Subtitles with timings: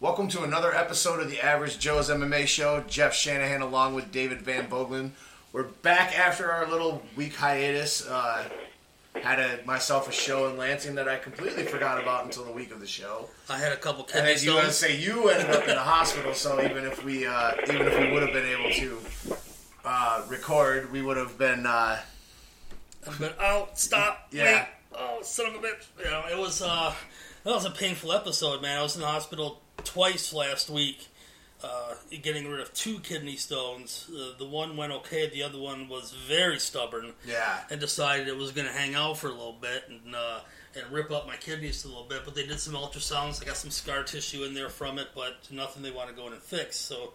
[0.00, 2.82] Welcome to another episode of the Average Joe's MMA Show.
[2.88, 5.10] Jeff Shanahan along with David Van Vogelen.
[5.52, 8.06] We're back after our little week hiatus.
[8.06, 8.48] Uh,
[9.22, 12.70] had a myself a show in Lansing that I completely forgot about until the week
[12.70, 13.28] of the show.
[13.50, 14.76] I had a couple And kidney you want to stones.
[14.94, 16.32] say, you ended up in the hospital.
[16.32, 18.98] So even if we uh, even if we would have been able to
[19.84, 21.66] uh, record, we would have been.
[21.66, 21.98] Uh,
[23.18, 24.28] But oh, stop!
[24.30, 24.44] Yeah.
[24.60, 24.66] Wait!
[24.98, 25.86] Oh, son of a bitch!
[25.98, 26.94] You know, it was uh,
[27.44, 28.78] that was a painful episode, man.
[28.78, 31.08] I was in the hospital twice last week,
[31.62, 34.08] uh, getting rid of two kidney stones.
[34.14, 35.28] Uh, the one went okay.
[35.28, 37.12] The other one was very stubborn.
[37.26, 40.40] yeah, and decided it was going to hang out for a little bit and uh,
[40.74, 42.22] and rip up my kidneys a little bit.
[42.24, 43.42] But they did some ultrasounds.
[43.42, 46.26] I got some scar tissue in there from it, but nothing they want to go
[46.28, 46.76] in and fix.
[46.76, 47.12] So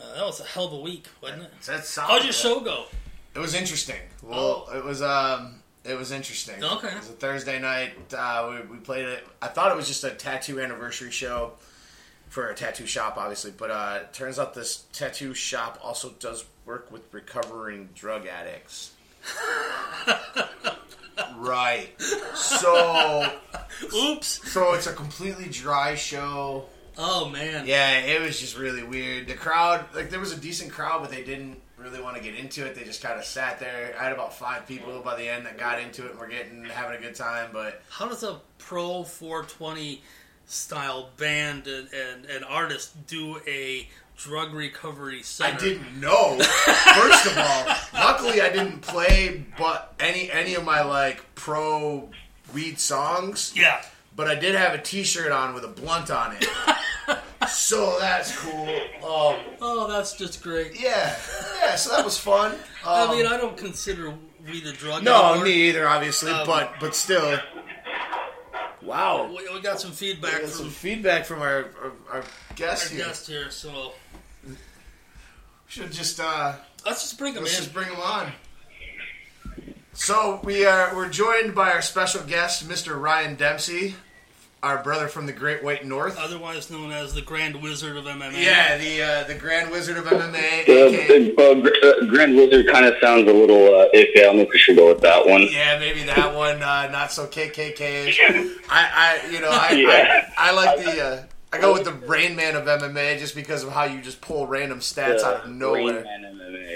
[0.00, 1.50] uh, that was a hell of a week, wasn't it?
[1.66, 2.84] that's How'd your show go?
[3.34, 3.96] It was interesting.
[4.22, 4.76] Well, Oh.
[4.78, 6.62] it was um, it was interesting.
[6.62, 6.88] Okay.
[6.88, 7.94] It was a Thursday night.
[8.16, 9.26] Uh, we, we played it.
[9.40, 11.54] I thought it was just a tattoo anniversary show
[12.32, 16.90] for a tattoo shop, obviously, but uh, turns out this tattoo shop also does work
[16.90, 18.92] with recovering drug addicts.
[21.36, 21.90] right.
[22.34, 23.30] So,
[23.94, 24.50] Oops!
[24.50, 26.64] so it's a completely dry show.
[26.96, 27.66] Oh man.
[27.66, 29.28] Yeah, it was just really weird.
[29.28, 32.34] The crowd, like, there was a decent crowd, but they didn't really want to get
[32.34, 32.74] into it.
[32.74, 33.94] They just kind of sat there.
[34.00, 36.64] I had about five people by the end that got into it and were getting
[36.64, 37.50] having a good time.
[37.52, 40.00] But How does a pro 420
[40.46, 45.56] style band and, and, and artist do a drug recovery center?
[45.56, 46.38] I didn't know.
[46.38, 52.08] First of all, luckily I didn't play but any any of my like pro
[52.54, 53.52] weed songs.
[53.56, 53.82] Yeah.
[54.14, 56.44] But I did have a T-shirt on with a blunt on it.
[57.48, 58.68] so that's cool.
[58.96, 60.78] Um, Oh, that's just great.
[60.78, 61.16] yeah,
[61.60, 61.76] yeah.
[61.76, 62.54] So that was fun.
[62.86, 64.12] I Um, mean, I don't consider
[64.46, 65.02] weed a drug.
[65.02, 65.44] No, anymore.
[65.46, 67.38] me either, obviously, Um, but but still.
[68.92, 72.24] Wow, We, we got some feedback we got from some feedback from our our, our
[72.56, 73.06] guest our here.
[73.06, 73.94] guest here, so
[74.46, 74.54] we
[75.66, 77.62] Should just uh, let's just bring him let's in.
[77.64, 78.30] just bring him on.
[79.94, 83.00] So we are we're joined by our special guest, Mr.
[83.00, 83.94] Ryan Dempsey,
[84.62, 86.16] our brother from the Great White North.
[86.18, 88.42] Otherwise known as the Grand Wizard of MMA.
[88.42, 90.66] yeah, the uh, the Grand Wizard of MMA.
[90.66, 94.18] The, the, uh, uh, Grand Wizard kind of sounds a little uh, iffy.
[94.18, 95.42] I don't know if we should go with that one.
[95.50, 96.62] yeah, maybe that one.
[96.62, 98.14] Uh, not so KKK.
[98.70, 100.30] I, I, you know, I, Yeah.
[100.38, 101.04] I, I like the.
[101.04, 101.22] Uh,
[101.54, 104.46] I go with the Rain Man of MMA just because of how you just pull
[104.46, 106.02] random stats The out of Rain nowhere.
[106.04, 106.71] Man MMA.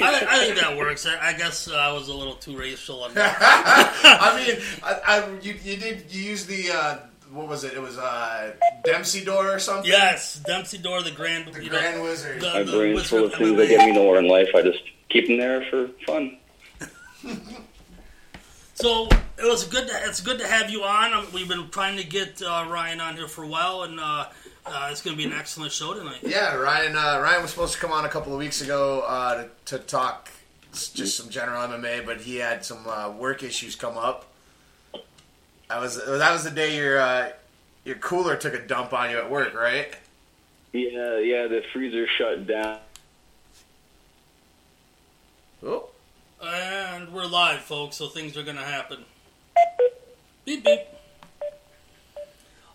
[0.00, 1.06] I, I think that works.
[1.06, 3.36] I, I guess uh, I was a little too racial on that.
[4.04, 6.98] I mean, I, I, you, you did you use the uh,
[7.32, 7.74] what was it?
[7.74, 8.52] It was uh,
[8.84, 9.90] Dempsey Door or something.
[9.90, 12.40] yes, Dempsey Door, the Grand, the Grand know, Wizard.
[12.40, 13.68] the, My the brain's Wizard full of of things that MMA.
[13.68, 14.48] get me nowhere in life.
[14.54, 16.38] I just keep them there for fun.
[18.74, 19.06] So
[19.38, 19.86] it was good.
[19.86, 21.12] To, it's good to have you on.
[21.12, 24.00] Um, We've been trying to get uh, Ryan on here for a while, and
[24.66, 26.18] uh, it's going to be an excellent show tonight.
[26.22, 26.96] Yeah, Ryan.
[26.96, 29.78] Uh, Ryan was supposed to come on a couple of weeks ago uh, to, to
[29.78, 30.30] talk
[30.72, 34.26] just some general MMA, but he had some uh, work issues come up.
[35.68, 37.30] That was that was the day your uh,
[37.84, 39.94] your cooler took a dump on you at work, right?
[40.72, 41.46] Yeah, yeah.
[41.48, 42.78] The freezer shut down.
[45.64, 45.90] Oh,
[46.42, 49.04] And we're live, folks, so things are going to happen.
[50.44, 50.80] Beep, beep.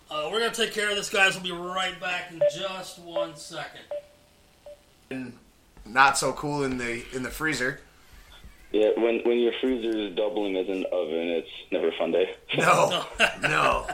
[0.10, 1.36] Uh, we're going to take care of this, guys.
[1.36, 3.82] We'll be right back in just one second.
[5.10, 5.34] and
[5.86, 7.80] not so cool in the in the freezer.
[8.72, 12.36] Yeah, when when your freezer is doubling as an oven, it's never a fun day.
[12.58, 13.06] No,
[13.42, 13.88] no.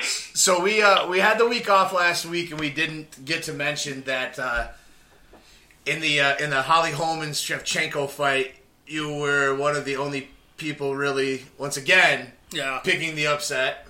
[0.00, 3.52] so we uh, we had the week off last week, and we didn't get to
[3.52, 4.68] mention that uh,
[5.86, 8.54] in the uh, in the Holly Holman Shevchenko fight,
[8.86, 12.80] you were one of the only people really, once again, Yeah.
[12.84, 13.86] picking the upset.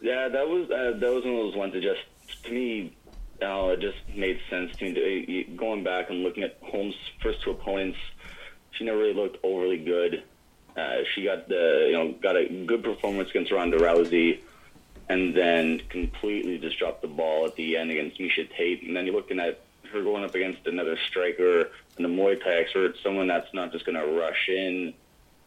[0.00, 2.00] Yeah, that was uh, that was one of those ones that just
[2.44, 2.92] to me,
[3.42, 4.94] uh, it just made sense to me.
[4.94, 7.98] To, uh, going back and looking at Holmes' first two opponents,
[8.72, 10.22] she never really looked overly good.
[10.76, 14.40] Uh, she got the you know got a good performance against Ronda Rousey,
[15.08, 18.82] and then completely just dropped the ball at the end against Miesha Tate.
[18.82, 19.60] And then you're looking at
[19.92, 23.84] her going up against another striker and a Muay Thai expert, someone that's not just
[23.84, 24.94] going to rush in.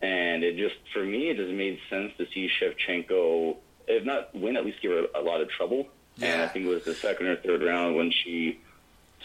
[0.04, 3.56] And it just, for me, it just made sense to see Shevchenko,
[3.88, 5.88] if not win, at least give her a lot of trouble.
[6.22, 8.60] And I think it was the second or third round when she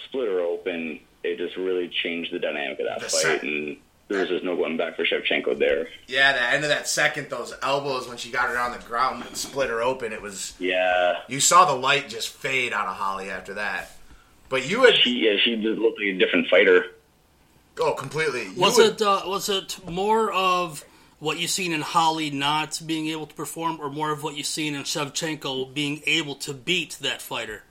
[0.05, 1.01] split her open.
[1.25, 3.77] It just really changed the dynamic of that The fight, and
[4.07, 5.89] there was just no going back for Shevchenko there.
[6.07, 9.25] Yeah, the end of that second, those elbows when she got her on the ground
[9.27, 12.95] and split her open, it was Yeah, you saw the light just fade out of
[12.95, 13.97] Holly after that.
[14.49, 16.87] But you had she yeah she just looked like a different fighter.
[17.81, 18.45] Oh completely.
[18.45, 20.85] You Was had- it uh, was it more of
[21.21, 24.47] what you've seen in Holly not being able to perform, or more of what you've
[24.47, 27.65] seen in Shevchenko being able to beat that fighter?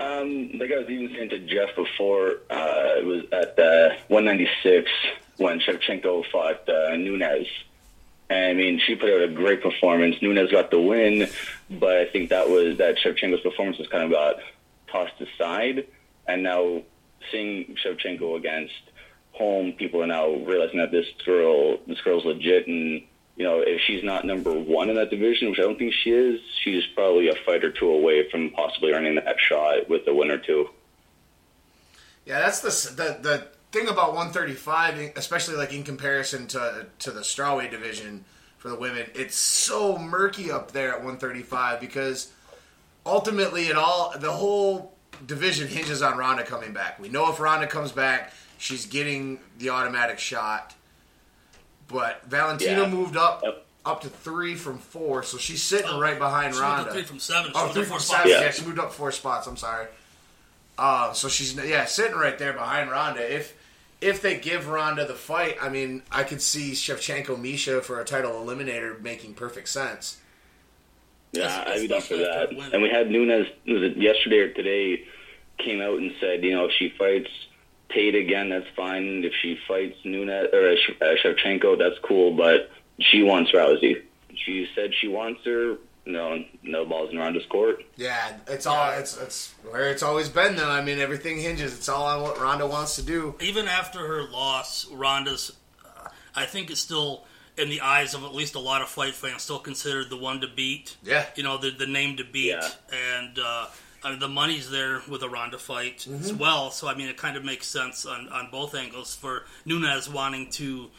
[0.00, 4.88] Um, like I was even saying to Jeff before, uh, it was at the 196
[5.38, 7.48] when Shevchenko fought uh, Nunes.
[8.30, 10.20] And I mean, she put out a great performance.
[10.22, 11.28] Nunes got the win,
[11.70, 14.36] but I think that was that Shevchenko's performance was kind of got
[14.88, 15.86] tossed aside.
[16.26, 16.82] And now
[17.30, 18.74] seeing Shevchenko against
[19.32, 23.02] Holm, people are now realizing that this girl, this girl's legit, and
[23.36, 26.10] you know, if she's not number one in that division, which I don't think she
[26.10, 30.14] is, she's probably a fight or two away from possibly earning that shot with a
[30.14, 30.68] win or two.
[32.26, 37.20] Yeah, that's the the the thing about 135, especially like in comparison to to the
[37.20, 38.24] strawweight division
[38.58, 39.06] for the women.
[39.14, 42.32] It's so murky up there at 135 because
[43.06, 46.98] ultimately it all the whole division hinges on Ronda coming back.
[46.98, 50.74] We know if Ronda comes back, she's getting the automatic shot.
[51.88, 52.88] But Valentina Yeah.
[52.88, 53.66] moved up Yep.
[53.86, 56.92] up to three from four, so she's sitting right behind She Ronda.
[56.92, 57.50] three from seven.
[57.52, 58.30] She Oh, moved three to four from seven.
[58.30, 58.40] Yeah.
[58.42, 58.50] Yeah.
[58.50, 59.46] she moved up four spots.
[59.46, 59.86] I'm sorry.
[60.76, 63.20] Uh, so she's yeah sitting right there behind Ronda.
[63.34, 63.54] If
[64.00, 68.04] if they give Ronda the fight, I mean, I could see Shevchenko Miesha for a
[68.04, 70.18] title eliminator making perfect sense.
[71.32, 72.50] Yeah, I'd be down for that.
[72.72, 75.04] And we had Nunes was it yesterday or today
[75.58, 77.28] came out and said, you know, if she fights
[77.90, 79.24] Tate again, that's fine.
[79.24, 82.36] If she fights Nunes or uh, uh, Shevchenko, that's cool.
[82.36, 82.70] But
[83.00, 84.02] she wants Rousey.
[84.34, 85.76] She said she wants her.
[86.06, 87.84] No, no balls in Ronda's court.
[87.96, 90.70] Yeah, it's all it's it's where it's always been though.
[90.70, 91.74] I mean, everything hinges.
[91.74, 93.34] It's all on what Ronda wants to do.
[93.40, 95.52] Even after her loss, Ronda's,
[95.84, 97.24] uh, I think, is still
[97.58, 100.40] in the eyes of at least a lot of fight fans, still considered the one
[100.40, 100.96] to beat.
[101.02, 101.26] Yeah.
[101.36, 102.68] you know, the the name to beat, Yeah.
[103.16, 103.66] and uh,
[104.04, 106.38] I mean, the money's there with a Ronda fight as Mm-hmm.
[106.38, 106.70] well.
[106.70, 110.50] So I mean, it kind of makes sense on on both angles for Nunes wanting
[110.52, 110.90] to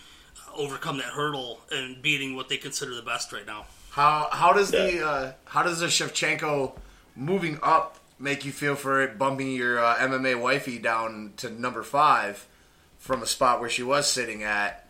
[0.55, 3.65] overcome that hurdle and beating what they consider the best right now.
[3.91, 6.73] How how does the uh, how does the Shevchenko
[7.15, 11.83] moving up make you feel for it bumping your uh, MMA wifey down to number
[11.83, 12.45] five
[12.97, 14.85] from a spot where she was sitting at?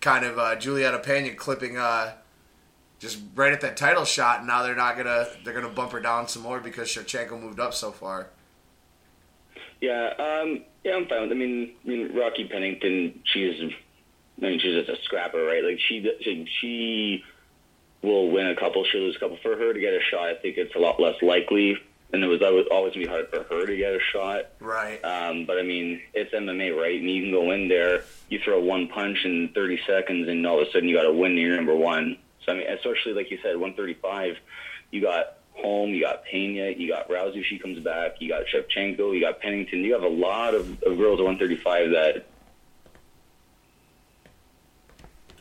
[0.00, 2.14] Kind of uh, Julianna Pena clipping uh,
[2.98, 4.38] just right at that title shot.
[4.38, 7.60] And now they're not gonna they're gonna bump her down some more because Shevchenko moved
[7.60, 8.28] up so far.
[9.80, 11.32] Yeah, um, yeah, I'm fine with.
[11.32, 15.62] I mean, I mean, Rocky Pennington, she's, I mean, she's just a scrapper, right?
[15.62, 17.24] Like she, she, she
[18.02, 19.38] will win a couple, she'll lose a couple.
[19.42, 21.78] For her to get a shot, I think it's a lot less likely,
[22.12, 24.46] and it was always always gonna be hard for her to get a shot.
[24.60, 25.02] Right.
[25.04, 26.98] Um, but I mean, it's MMA, right?
[26.98, 30.60] And you can go in there, you throw one punch in 30 seconds, and all
[30.60, 31.32] of a sudden you got to win.
[31.32, 32.18] And you're number one.
[32.44, 34.36] So I mean, especially like you said, 135,
[34.90, 37.44] you got Holm, you got Pena, you got Rousey.
[37.44, 38.20] She comes back.
[38.20, 39.80] You got Shevchenko, you got Pennington.
[39.80, 42.26] You have a lot of, of girls at 135 that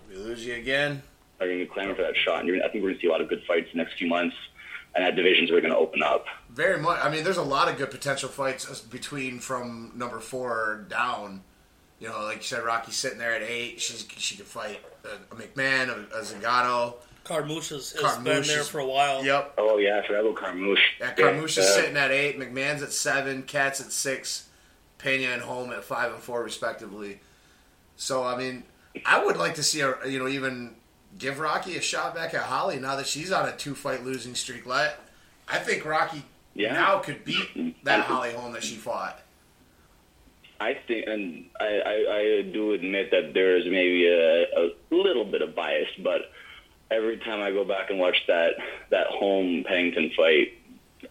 [0.09, 1.03] we lose you again.
[1.39, 2.39] are going to clamor for that shot.
[2.39, 3.97] And you're, I think we're going to see a lot of good fights the next
[3.97, 4.35] few months,
[4.97, 6.25] and that divisions are going to open up.
[6.49, 6.99] Very much.
[7.03, 11.43] I mean, there's a lot of good potential fights uh, between from number four down.
[11.99, 13.79] You know, like you said, Rocky's sitting there at eight.
[13.79, 16.95] She's she could fight a, a McMann, a, a Zingano.
[17.23, 19.23] Carmouche has, has Carmouche been there for a while.
[19.23, 19.53] Yep.
[19.57, 20.79] Oh yeah, I forgot about Carmouche.
[20.99, 22.39] Yeah, is uh, sitting at eight.
[22.39, 23.43] McMann's at seven.
[23.43, 24.49] Cat's at six.
[24.97, 27.19] Pena and Holm at five and four, respectively.
[27.97, 28.63] So, I mean,
[29.05, 30.75] I would like to see a you know, even
[31.17, 34.35] give Rocky a shot back at Holly now that she's on a two fight losing
[34.35, 34.65] streak.
[34.65, 34.99] Let
[35.47, 36.73] I think Rocky Yeah.
[36.73, 39.19] now could beat that Holly Holm that she fought.
[40.59, 45.23] I think, and I, I, I do admit that there is maybe a, a little
[45.25, 46.31] bit of bias, but
[46.89, 48.53] every time I go back and watch that
[48.89, 50.53] that Holm Pennington fight,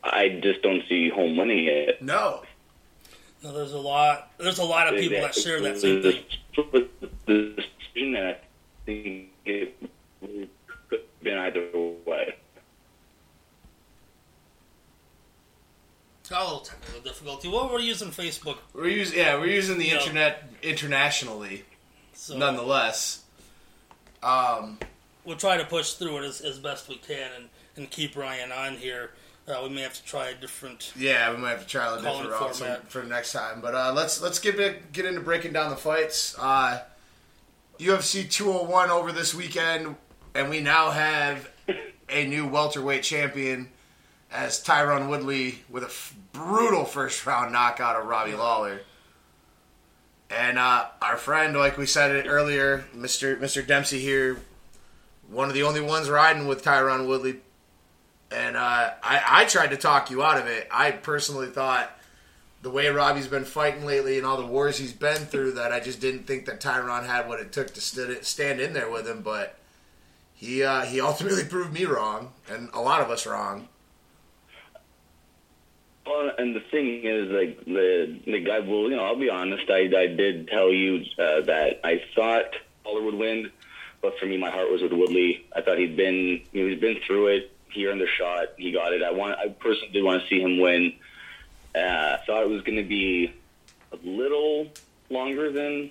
[0.03, 2.03] I just don't see Holm winning it.
[2.03, 2.43] No.
[3.45, 4.33] No, there's a lot.
[4.39, 6.25] There's a lot of people that share that same thing.
[6.57, 6.89] The
[7.27, 8.37] decision, and I
[8.85, 9.77] think it
[10.27, 11.69] could have been either
[12.05, 12.37] way.
[16.21, 17.49] It's got a little technical difficulty.
[17.49, 19.99] Well, we're using Facebook, We're using yeah, we're using the Yeah.
[19.99, 21.65] internet internationally,
[22.15, 23.23] so nonetheless.
[24.23, 24.79] Um,
[25.25, 28.51] we'll try to push through it as, as best we can and, and keep Ryan
[28.51, 29.13] on here.
[29.47, 30.93] Uh, we may have to try a different.
[30.97, 32.91] yeah, we might have to try a different route some, format.
[32.91, 33.61] for next time.
[33.61, 36.35] But uh, let's let's get bit, get into breaking down the fights.
[36.37, 36.83] Uh,
[37.79, 39.95] UFC 201 over this weekend,
[40.37, 41.49] and we now have
[42.11, 43.71] a new welterweight champion
[44.31, 48.81] as Tyron Woodley with a f- brutal first round knockout of Robbie Lawler.
[50.29, 53.39] And uh, our friend, like we said it earlier, Mr.
[53.39, 53.67] Mr.
[53.67, 54.39] Dempsey here,
[55.31, 57.41] one of the only ones riding with Tyron Woodley.
[58.31, 60.69] And uh, I, I tried to talk you out of it.
[60.71, 61.91] I personally thought
[62.63, 65.79] the way Robbie's been fighting lately and all the wars he's been through that I
[65.79, 69.07] just didn't think that Tyron had what it took to st- stand in there with
[69.07, 69.23] him.
[69.23, 69.57] But
[70.37, 73.69] he uh, he ultimately proved me wrong and a lot of us wrong.
[76.07, 78.61] Well, and the thing is, like the the guy.
[78.61, 79.69] Well, you know, I'll be honest.
[79.69, 83.51] I I did tell you uh, that I thought Lawler would win,
[84.01, 85.45] but for me, my heart was with Woodley.
[85.55, 87.53] I thought he'd been you know, he's been through it.
[87.71, 88.51] He earned the shot.
[88.57, 89.03] He got it.
[89.03, 89.37] I want.
[89.39, 90.93] I personally did want to see him win.
[91.75, 93.33] Uh, thought it was going to be
[93.93, 94.69] a little
[95.11, 95.91] longer than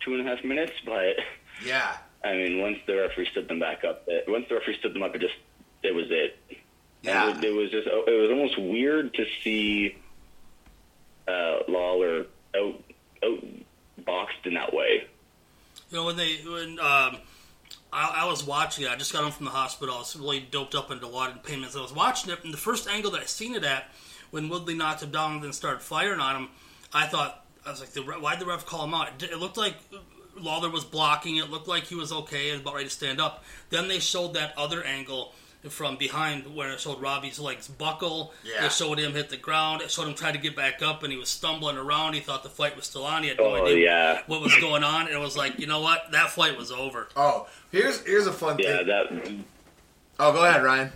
[0.00, 1.16] two and a half minutes, but
[1.64, 4.94] Yeah, I mean, once the referee stood them back up, it, once the referee stood
[4.94, 5.34] them up, it just
[5.82, 6.38] it was it.
[7.02, 7.36] yeah.
[7.36, 9.96] It, it was just it was almost weird to see
[11.26, 12.26] uh, Lawler
[12.56, 12.82] out
[13.24, 13.44] out
[14.04, 15.04] boxed in that way.
[15.90, 17.16] You know when they when um,
[17.92, 19.94] I, I was watching it, I just got home from the hospital.
[19.94, 22.42] I was really doped up into water and pain as I was watching it.
[22.44, 23.90] And the first angle that I seen it at,
[24.30, 26.48] when Woodley knocked him down and then started firing on him,
[26.92, 29.22] I thought I was like, the, why'd the ref call him out?
[29.22, 29.74] It, it looked like
[30.38, 31.36] Lawler was blocking.
[31.36, 33.44] It looked like he was okay and about ready to stand up.
[33.70, 35.34] Then they showed that other angle.
[35.68, 38.66] From behind, where it showed Robbie's legs buckle, Yeah.
[38.66, 39.80] it showed him hit the ground.
[39.80, 42.14] It showed him try to get back up, and he was stumbling around.
[42.14, 43.22] He thought the fight was still on.
[43.22, 45.68] He had no Oh idea yeah, what was going on, and it was like, you
[45.68, 47.06] know what, that fight was over.
[47.14, 48.78] Oh, here's here's a fun yeah.
[48.78, 48.86] thing.
[48.88, 49.44] That
[50.18, 50.90] Oh, go ahead, Ryan.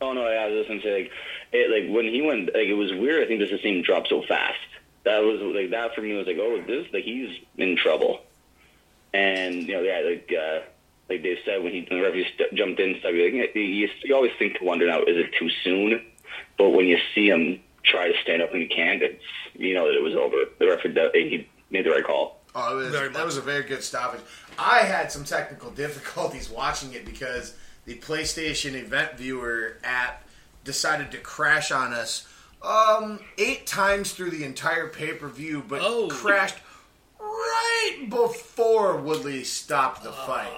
[0.00, 1.12] oh no, yeah, I was just gonna say like
[1.52, 3.22] it like when he went like it was weird.
[3.22, 4.58] I think just to see him drop so fast.
[5.06, 8.20] That was like that for me was like oh this like he's in trouble.
[9.14, 10.60] And you know yeah like uh,
[11.08, 13.88] like they said when he when the referee st- jumped in stuff like you, you,
[14.02, 16.04] you always think to wonder now is it too soon?
[16.58, 19.22] But when you see him try to stand up and he can't, it's
[19.54, 20.36] you know that it was over.
[20.58, 22.40] The referee did- he made the right call.
[22.56, 23.24] Oh, it was, that much.
[23.24, 24.22] was a very good stoppage.
[24.58, 30.26] I had some technical difficulties watching it because the PlayStation Event Viewer app
[30.64, 32.26] decided to crash on us
[32.62, 36.08] um, eight times through the entire pay per view, but Oh.
[36.08, 36.56] crashed
[37.20, 40.52] right before Woodley stopped the fight.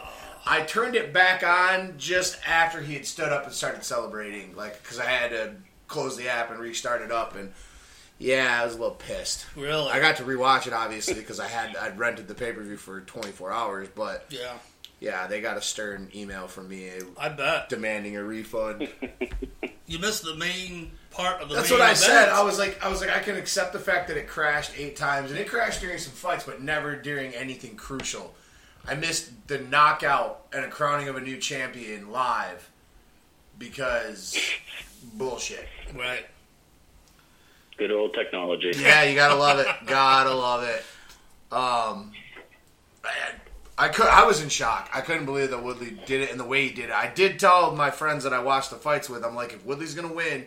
[0.47, 4.81] I turned it back on just after he had stood up and started celebrating, like
[4.83, 5.55] because I had to
[5.89, 7.53] close the app and restart it up, and
[8.19, 9.47] yeah, I was a little pissed.
[9.57, 9.91] Really?
[9.91, 12.77] I got to rewatch it obviously because I had I'd rented the pay per view
[12.79, 14.55] for 24 hours, but Yeah,
[15.01, 17.69] yeah, they got a stern email from me I bet.
[17.69, 18.89] demanding a refund.
[19.87, 21.99] You missed the main part of the That's what I event.
[21.99, 22.29] said.
[22.29, 24.95] I was like, I was like, I can accept the fact that it crashed eight
[24.97, 28.35] times, and it crashed during some fights, but never during anything crucial.
[28.87, 32.71] I missed the knockout and a crowning of a new champion live
[33.59, 34.39] because
[35.15, 35.69] bullshit.
[35.95, 36.25] Right.
[37.77, 38.73] Good old technology.
[38.77, 39.67] Yeah, you gotta love it.
[39.87, 40.85] Gotta love it.
[41.51, 42.13] Um,
[43.05, 43.11] I,
[43.77, 44.07] I could.
[44.07, 44.89] I was in shock.
[44.95, 46.93] I couldn't believe that Woodley did it and the way he did it.
[46.93, 49.25] I did tell my friends that I watched the fights with.
[49.25, 50.47] I'm like, if Woodley's gonna win,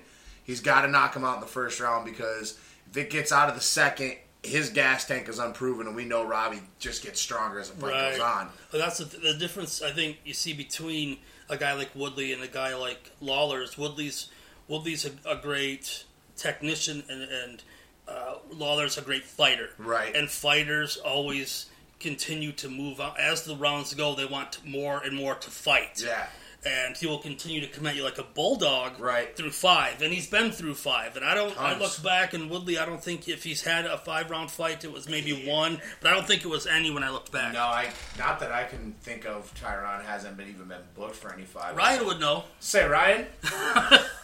[0.51, 2.57] he's got to knock him out in the first round because
[2.91, 6.25] if it gets out of the second, his gas tank is unproven, and we know
[6.25, 8.11] Robbie just gets stronger as the fight Right.
[8.11, 8.49] goes on.
[8.71, 11.17] But that's the, the difference I think you see between
[11.49, 13.61] a guy like Woodley and a guy like Lawler.
[13.61, 14.29] Is Woodley's
[14.67, 16.03] Woodley's a, a great
[16.35, 17.63] technician and, and
[18.07, 19.69] uh, Lawler's a great fighter.
[19.77, 20.13] Right.
[20.15, 21.67] And fighters always
[21.99, 24.15] continue to move on as the rounds go.
[24.15, 26.01] They want more and more to fight.
[26.03, 26.25] Yeah.
[26.63, 29.35] And he will continue to come at you like a bulldog Right.
[29.35, 31.15] through five, and he's been through five.
[31.15, 31.59] And I don't.
[31.59, 32.77] I look back and Woodley.
[32.77, 36.11] I don't think if he's had a five round fight, it was maybe one, but
[36.11, 37.53] I don't think it was any when I looked back.
[37.53, 37.89] No, I
[38.19, 39.51] not that I can think of.
[39.55, 41.75] Tyron hasn't been even been booked for any five.
[41.75, 42.43] Ryan would know.
[42.59, 43.25] say Ryan.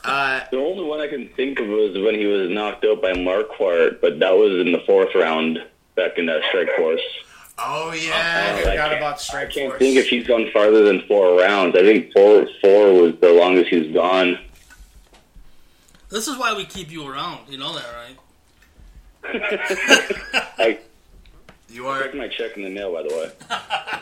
[0.03, 3.13] uh, The only one I can think of was when he was knocked out by
[3.13, 5.63] Marquardt, but that was in the fourth round
[5.95, 7.01] back in that Strike Force.
[7.59, 9.79] Oh yeah, I I forgot can't- about Strike I can't Force.
[9.79, 11.75] think if he's gone farther than four rounds.
[11.75, 14.39] I think four four was the longest he's gone.
[16.09, 17.49] This is why we keep you around.
[17.49, 18.17] You know that, right?
[20.57, 20.79] I
[21.69, 23.31] you are I my check in the mail, by the way.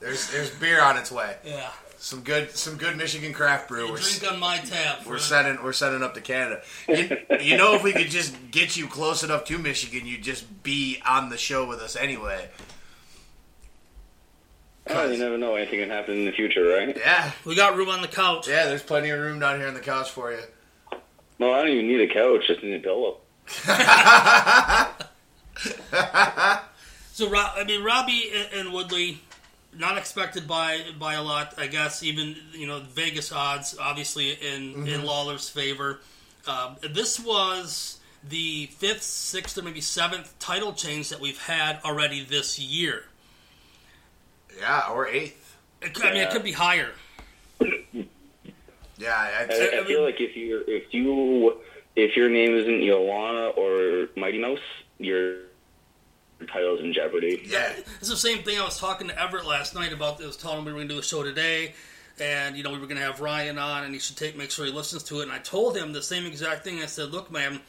[0.00, 1.36] there's there's beer on its way.
[1.44, 1.70] Yeah.
[2.04, 3.86] Some good some good Michigan craft brew.
[3.86, 4.98] You We're, drink on my tab.
[5.06, 5.22] we're friend.
[5.22, 6.60] sending we're sending up to Canada.
[6.86, 10.62] You, you know, if we could just get you close enough to Michigan, you'd just
[10.62, 12.50] be on the show with us anyway.
[14.88, 15.54] Oh, you never know.
[15.54, 16.94] Anything can happen in the future, right?
[16.94, 18.48] Yeah, We got room on the couch.
[18.48, 18.66] yeah.
[18.66, 20.40] There's plenty of room down here on the couch for you.
[21.38, 22.42] No, I don't even need a couch.
[22.46, 23.16] Just need a pillow.
[27.12, 29.20] So, Ro- I mean, Robbie and- and Woodley,
[29.78, 32.02] not expected by by a lot, I guess.
[32.02, 36.00] Even you know, Vegas odds, obviously in in Lawler's favor.
[36.46, 42.22] Um, this was the fifth, sixth, or maybe seventh title change that we've had already
[42.24, 43.04] this year.
[44.58, 45.56] Yeah, or eighth.
[45.82, 46.92] It could, I mean, it could be higher.
[48.96, 51.58] Yeah, I, I, I feel like if you if you
[51.96, 54.60] if your name isn't Joanna or Mighty Mouse,
[54.98, 55.38] your
[56.46, 57.42] title's in jeopardy.
[57.44, 57.72] Yeah.
[58.00, 58.58] It's the same thing.
[58.58, 60.36] I was talking to Everett last night about this.
[60.36, 61.74] Telling him we were going to do a show today,
[62.20, 64.50] and you know we were going to have Ryan on, and he should take make
[64.50, 65.24] sure he listens to it.
[65.24, 66.82] And I told him the same exact thing.
[66.82, 67.60] I said, "Look, man,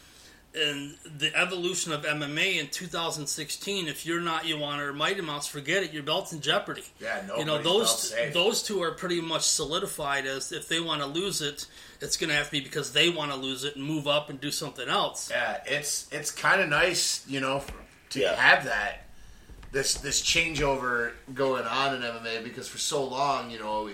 [0.56, 5.84] in the evolution of MMA in 2016, if you're not Joanna or Mighty Mouse, forget
[5.84, 5.92] it.
[5.92, 6.84] Your belt's in jeopardy.
[7.00, 7.38] Yeah, no.
[7.38, 8.34] you know those safe.
[8.34, 11.68] those two are pretty much solidified as if they want to lose it,
[12.02, 14.30] it's going to have to be because they want to lose it and move up
[14.30, 15.30] and do something else.
[15.30, 17.64] Yeah, it's it's kind of nice, you know,
[18.16, 18.36] to Yeah.
[18.36, 19.02] have that
[19.72, 23.90] this this changeover going on in MMA because for so long, you know,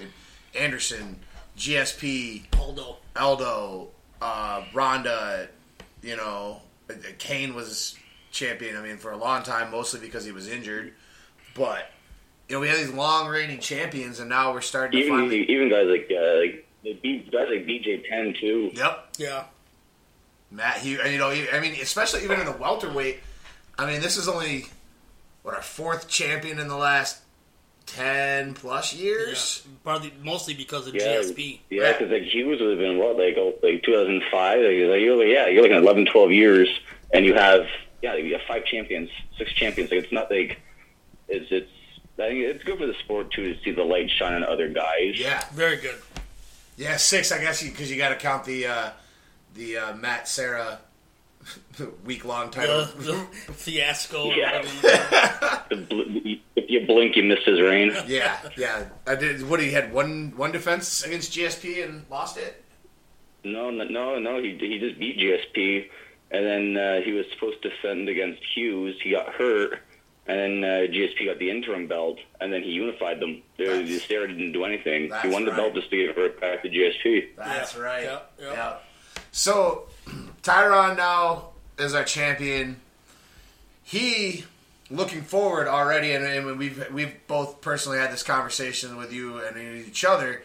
[0.55, 1.19] Anderson,
[1.57, 3.89] GSP, Aldo, Aldo,
[4.21, 5.47] uh, Ronda,
[6.03, 6.61] you know,
[7.17, 7.95] Cain was
[8.31, 8.77] champion.
[8.77, 10.93] I mean, for a long time, mostly because he was injured,
[11.55, 11.89] but.
[12.49, 15.49] You know, we have these long reigning champions, and now we're starting to Even finally.
[15.49, 18.71] even guys like uh, like the B, guys like BJ Penn too.
[18.73, 19.43] Yep, yeah,
[20.49, 23.19] Matt Hughes, you know, I mean, especially even in the welterweight.
[23.81, 24.65] I mean, this is only
[25.41, 27.19] what our fourth champion in the last
[27.87, 29.03] ten plus yeah.
[29.03, 29.65] years.
[29.83, 31.59] Partly, mostly because of Yeah, GSP.
[31.69, 34.59] yeah, because like Hughes would have been what like oh, like 2005.
[34.59, 36.69] Like, like you're like yeah, you're looking at 11, 12 years,
[37.11, 37.65] and you have
[38.03, 39.89] yeah, you have five champions, six champions.
[39.91, 40.59] Like it's not like
[41.27, 41.71] it's it's.
[42.19, 44.69] I think it's good for the sport too to see the light shine on other
[44.69, 45.19] guys.
[45.19, 45.95] Yeah, Very good.
[46.77, 47.31] yeah, six.
[47.31, 48.89] I guess because you, got to count the uh,
[49.55, 50.79] the uh, Matt Serra
[52.05, 52.85] week long title.
[52.97, 54.31] The, the fiasco.
[54.33, 54.57] Yeah.
[54.81, 55.57] whatever.
[55.71, 56.01] The bl-
[56.57, 57.93] If you blink, you miss his reign.
[58.07, 58.85] yeah, yeah.
[59.07, 59.47] I did.
[59.49, 62.63] What he had one one defense against GSP and lost it.
[63.45, 64.41] No, no, no, no.
[64.41, 65.87] He he just beat GSP,
[66.31, 68.95] and then uh, he was supposed to defend against Hughes.
[69.01, 69.79] He got hurt,
[70.27, 73.41] and then uh, GSP got the interim belt, and then he unified them.
[73.57, 75.07] They, That's- the Serra didn't do anything.
[75.07, 75.57] That's He won the right.
[75.57, 77.29] belt just to give it back to GSP.
[77.37, 78.03] That's Yeah, right.
[78.03, 78.73] yeah, yeah.
[79.31, 79.87] So
[80.43, 81.50] Tyron now
[81.81, 82.79] is our champion.
[83.83, 84.45] He
[84.89, 89.57] looking forward already, and, and we've we've both personally had this conversation with you and
[89.57, 90.43] each other.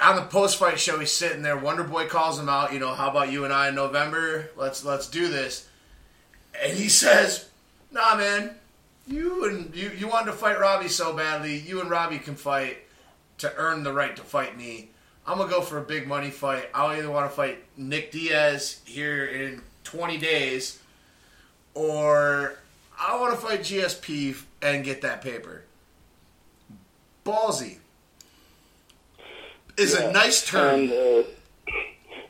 [0.00, 1.56] On the post fight show, he's sitting there.
[1.56, 2.72] Wonder Boy calls him out.
[2.72, 4.50] You know, how about you and I in November?
[4.56, 5.68] Let's let's do this.
[6.62, 7.48] And he says,
[7.90, 8.54] "Nah, man,
[9.06, 11.58] you and you you wanted to fight Robbie so badly.
[11.58, 12.78] You and Robbie can fight
[13.38, 14.90] to earn the right to fight me.
[15.26, 16.68] I'm gonna go for a big money fight.
[16.74, 20.78] I either want to fight Nick Diaz here in 20 days,
[21.74, 22.58] or
[22.98, 25.62] I want to fight GSP and get that paper.
[27.24, 27.78] Ballsy
[29.76, 30.08] is Yeah.
[30.08, 30.80] a nice term.
[30.80, 31.22] And uh,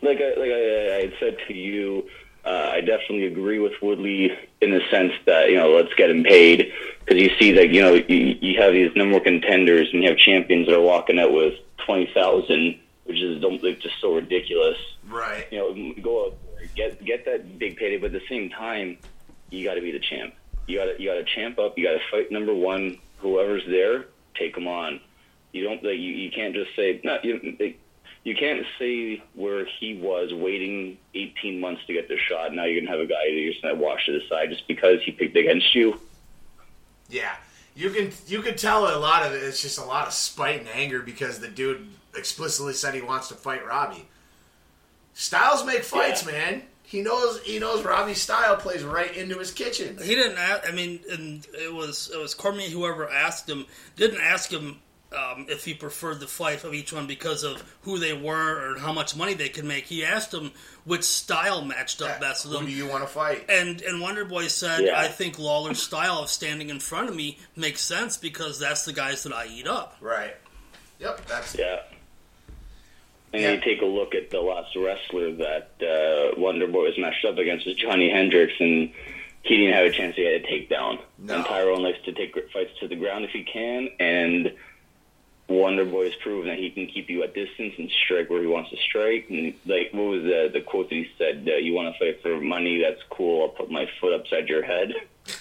[0.03, 2.09] like I, like I, I had said to you,
[2.45, 6.25] uh, I definitely agree with Woodley in the sense that you know let's get him
[6.25, 10.09] paid because you see that you know you, you have these number contenders and you
[10.09, 13.41] have champions that are walking out with twenty thousand, which is
[13.81, 14.77] just so ridiculous.
[15.09, 15.47] right.
[15.53, 16.35] You know, go there,
[16.75, 18.99] get get that big payday, but at the same time,
[19.51, 20.35] you got to be the champ.
[20.67, 21.77] You got to you got to champ up.
[21.77, 22.99] You got to fight number one.
[23.19, 25.01] Whoever's there, take them on.
[25.53, 27.19] You don't like you, you can't just say no.
[27.23, 27.75] You,
[28.25, 32.55] you can't say where he was waiting 18 months to get the shot.
[32.55, 34.67] Now you're gonna have a guy that you're just gonna wash to the side just
[34.67, 36.01] because he picked against you.
[37.09, 37.35] Yeah,
[37.75, 39.43] you can you can tell a lot of it.
[39.43, 43.29] It's just a lot of spite and anger because the dude explicitly said he wants
[43.29, 44.07] to fight Robbie.
[45.15, 46.33] Styles make fights, Yeah.
[46.33, 46.63] man.
[46.85, 49.97] He knows he knows Robbie's style plays right into his kitchen.
[50.03, 50.37] He didn't.
[50.37, 52.69] Ask, I mean, and it was it was Cormier.
[52.69, 53.65] Whoever asked him
[53.97, 54.79] didn't ask him
[55.11, 58.79] um, if he preferred the fight of each one because of who they were or
[58.79, 59.85] how much money they could make.
[59.85, 60.53] He asked him
[60.85, 62.67] which style matched up best with Who them.
[62.67, 63.47] do you want to fight?
[63.49, 64.99] And and Wonder Boy said, Yeah.
[65.01, 68.93] "I think Lawler's style of standing in front of me makes sense because that's the
[68.93, 70.37] guys that I eat up." Right.
[70.99, 71.27] Yep.
[71.27, 71.81] That's Yeah.
[73.33, 73.53] And Yeah.
[73.53, 77.39] you take a look at the last wrestler that uh, Wonder Boy was matched up
[77.39, 78.91] against was Johnny Hendricks, and
[79.43, 81.01] he didn't have a chance to get a takedown.
[81.19, 81.37] No.
[81.37, 84.53] And Tyrone likes to take fights to the ground if he can, and
[85.49, 88.47] Wonder Boy has proven that he can keep you at distance and strike where he
[88.47, 89.27] wants to strike.
[89.29, 91.47] And like, what was the the quote that he said?
[91.51, 92.81] Uh, "You want to fight for money?
[92.83, 93.43] That's cool.
[93.43, 94.93] I'll put my foot upside your head."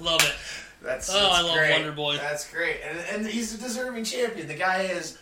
[0.00, 0.34] Love it.
[0.82, 1.10] that's.
[1.10, 1.70] Oh, that's I love great.
[1.72, 2.16] Wonder Boy.
[2.16, 4.46] That's great, and and he's a deserving champion.
[4.46, 5.18] The guy has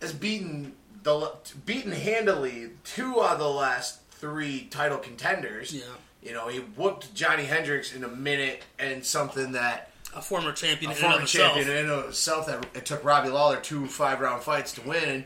[0.00, 1.32] has beaten the
[1.66, 5.72] beaten handily two of the last three title contenders.
[5.72, 5.82] Yeah,
[6.22, 10.90] You know, he whooped Johnny Hendricks in a minute and something that a former champion
[10.90, 11.54] a in and former of himself.
[11.54, 14.82] champion in and of itself that it took Robbie Lawler two five round fights to
[14.82, 15.24] win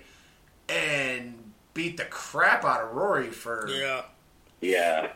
[0.69, 4.03] and beat the crap out of Rory for Yeah,
[4.61, 5.09] Yeah.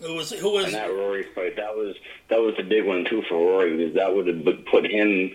[0.00, 1.96] who was who was And that Rory fight, that was
[2.28, 5.32] that was a big one too for Rory because that would have put him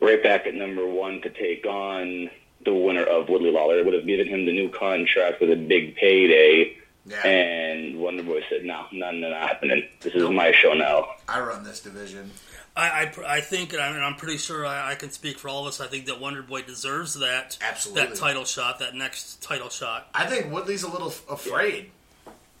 [0.00, 2.28] right back at number one to take on
[2.66, 3.78] the winner of Woodley Lawler.
[3.78, 6.76] It would have given him the new contract with a big payday.
[7.06, 7.26] Yeah.
[7.26, 9.84] And Wonder Boy said, "No, none of that happening.
[10.00, 12.30] This is my show now." I run this division.
[12.78, 15.62] I, I, I think, and I'm, I'm pretty sure I, I can speak for all
[15.62, 15.80] of us.
[15.80, 18.06] I think that Wonder Boy deserves that Absolutely.
[18.08, 20.08] that title shot, that next title shot.
[20.14, 21.90] I think Woodley's a little f- afraid.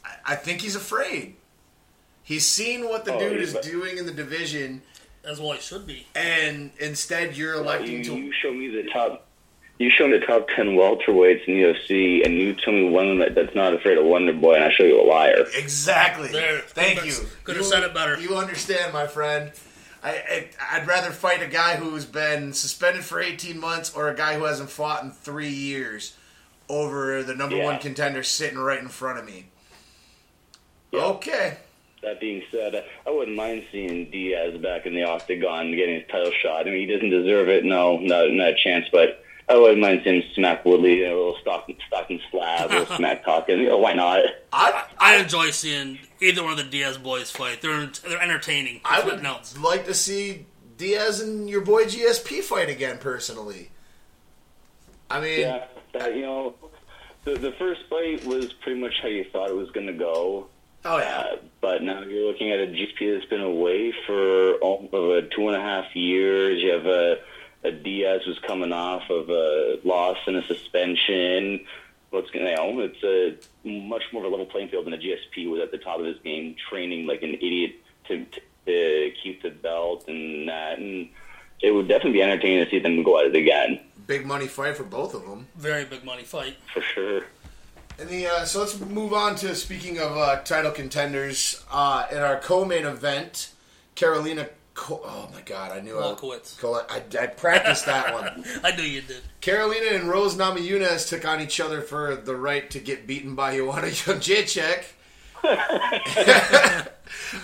[0.02, 1.34] I, I think he's afraid.
[2.22, 4.80] He's seen what the Oh, dude is a- doing in the division,
[5.22, 6.06] As well, he should be.
[6.14, 8.16] and instead you're You, electing to.
[8.16, 9.26] you show me the top.
[9.78, 13.34] You show me the top ten welterweights in UFC, and you tell me one that,
[13.34, 15.44] that's not afraid of Wonder Boy, and I show you a liar.
[15.54, 16.28] Exactly.
[16.28, 16.60] There.
[16.60, 17.12] Thank you.
[17.44, 18.18] could've You- said it better.
[18.18, 19.52] You understand, my friend.
[20.02, 24.14] I, I I'd rather fight a guy who's been suspended for 18 months or a
[24.14, 26.16] guy who hasn't fought in three years
[26.68, 27.64] over the number Yeah.
[27.64, 29.46] one contender sitting right in front of me.
[30.92, 31.04] Yeah.
[31.06, 31.58] Okay.
[32.02, 36.32] That being said, I wouldn't mind seeing Diaz back in the octagon getting his title
[36.40, 36.66] shot.
[36.66, 40.00] I mean, he doesn't deserve it, no, not, not a chance, but I wouldn't mind
[40.02, 43.60] seeing smack Woodley, a little stock, stock and slab, a little smack talking.
[43.60, 44.24] You know, why not?
[44.52, 47.60] I I enjoy seeing either one of the Diaz boys fight.
[47.62, 48.80] They're they're entertaining.
[48.84, 49.58] I would nothing else.
[49.58, 50.46] like to see
[50.78, 52.98] Diaz and your boy GSP fight again.
[52.98, 53.70] Personally,
[55.10, 56.54] I mean, Yeah, that, you know,
[57.24, 60.48] the, the first fight was pretty much how you thought it was going to go.
[60.84, 64.88] oh yeah, Uh, but now you're looking at a GP that's been away for all
[64.92, 66.60] of uh, two and a half years.
[66.62, 67.16] You have a, a
[67.70, 71.64] Diaz was coming off of a loss and a suspension.
[72.10, 73.02] What's going you know, it's
[73.64, 75.98] a much more of a level playing field than a GSP was at the top
[75.98, 77.74] of his game, training like an idiot
[78.08, 80.78] to, to, to keep the belt and that.
[80.78, 81.08] And
[81.62, 84.76] it would definitely be entertaining to see them go at it again, big money fight
[84.76, 85.48] for both of them.
[85.56, 86.56] Very big money fight.
[86.72, 87.24] for sure.
[87.98, 92.18] And the uh, so let's move on to speaking of uh, title contenders uh, in
[92.18, 93.52] our co-main event,
[93.94, 94.50] Karolina.
[94.76, 96.58] Co- oh my God, I knew Wolkowitz.
[96.58, 98.44] I, Col- I I practiced that one.
[98.62, 99.22] I knew you did.
[99.40, 103.56] Karolina and Rose Namajunas took on each other for the right to get beaten by
[103.56, 104.84] Joanna Jędrzejczyk.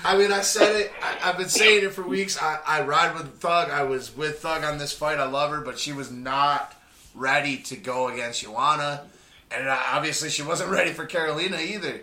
[0.04, 0.92] I mean, I said it.
[1.02, 2.36] I, I've been saying it for weeks.
[2.40, 3.70] I, I ride with Thug.
[3.70, 5.18] I was with Thug on this fight.
[5.18, 6.74] I love her, but she was not
[7.14, 9.04] ready to go against Joanna,
[9.50, 12.02] and uh, obviously she wasn't ready for Karolina either.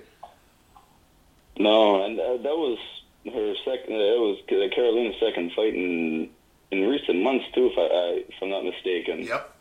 [1.58, 2.80] No, and uh, that was
[3.26, 3.96] her second.
[3.96, 6.30] Uh, it was Karolina's second fight in
[6.72, 9.24] in recent months too, if I uh, if I'm not mistaken.
[9.24, 9.56] Yep.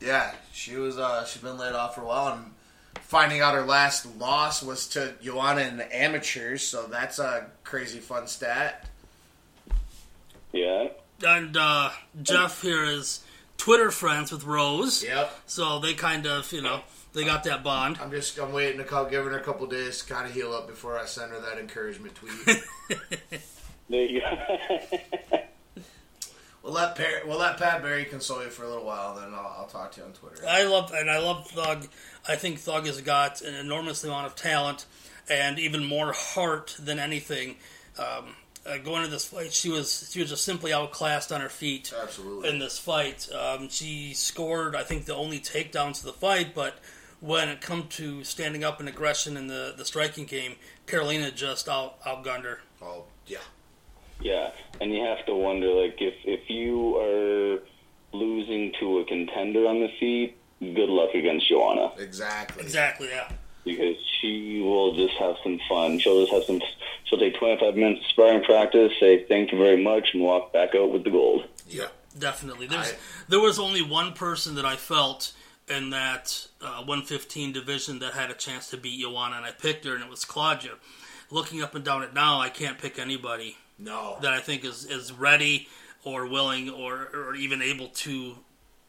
[0.00, 0.98] Yeah, she was.
[0.98, 2.52] Uh, she's been laid off for a while, and
[3.00, 6.62] finding out her last loss was to Joanna in the amateurs.
[6.62, 8.86] So that's a crazy fun stat.
[10.52, 10.88] Yeah.
[11.26, 11.90] And uh,
[12.22, 13.24] Jeff here is
[13.56, 15.02] Twitter friends with Rose.
[15.02, 15.40] Yep.
[15.46, 16.82] So they kind of, you know,
[17.18, 17.98] they got that bond.
[18.00, 18.38] I'm just.
[18.38, 20.98] I'm waiting to call, giving her a couple days to kind of heal up before
[20.98, 22.62] I send her that encouragement tweet.
[23.90, 24.80] There you go.
[26.62, 29.56] we'll let Par- we'll let Pat Barry console you for a little while, then I'll,
[29.60, 30.46] I'll talk to you on Twitter.
[30.46, 31.88] I love and I love Thug.
[32.28, 34.84] I think Thug has got an enormous amount of talent
[35.30, 37.56] and even more heart than anything.
[37.98, 41.48] Um, uh, going into this fight, she was she was just simply outclassed on her
[41.48, 42.50] feet Absolutely.
[42.50, 43.28] in this fight.
[43.32, 46.78] Um, she scored, I think, the only takedowns of the fight, but
[47.20, 50.54] when it come to standing up and aggression in the, the striking game,
[50.86, 52.60] Karolina just out outgunned her.
[52.82, 53.38] oh yeah.
[54.20, 54.50] yeah,
[54.80, 57.58] and you have to wonder, like, if if you are
[58.12, 62.62] losing to a contender on the feet, good luck against Joanna Exactly.
[62.62, 63.28] Exactly, yeah.
[63.64, 65.98] because she will just have some fun.
[65.98, 66.60] She'll just have some.
[67.04, 70.74] She'll take 25 minutes of sparring practice, say thank you very much, and walk back
[70.74, 71.46] out with the gold.
[71.68, 71.88] Yeah.
[72.18, 72.66] Definitely.
[72.66, 72.96] There's I-
[73.28, 75.32] there was only one person that I felt
[75.70, 79.84] in that uh, 115 division that had a chance to beat Joanna, and I picked
[79.84, 80.72] her, and it was Claudia.
[81.30, 84.16] Looking up and down it now, I can't pick anybody No.
[84.22, 85.68] that I think is, is ready
[86.04, 88.36] or willing or, or even able to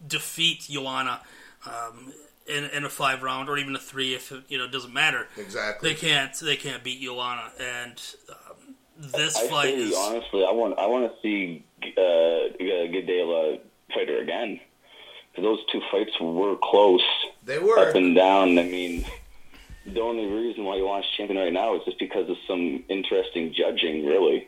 [0.07, 1.19] defeat Joanna
[1.65, 2.13] um,
[2.47, 4.93] in, in a five round or even a three if it, you know it doesn't
[4.93, 5.27] matter.
[5.37, 5.89] Exactly.
[5.89, 10.79] They can't they can't beat Joanna, and um, this I fight is honestly, I want
[10.79, 13.59] I want to see uh, Gadelha
[13.93, 14.59] fight her again
[15.28, 17.03] because those two fights were close,
[17.43, 17.77] They were.
[17.79, 18.57] up and down.
[18.59, 19.05] I mean,
[19.85, 23.53] the only reason why you want champion right now is just because of some interesting
[23.53, 24.47] judging, really.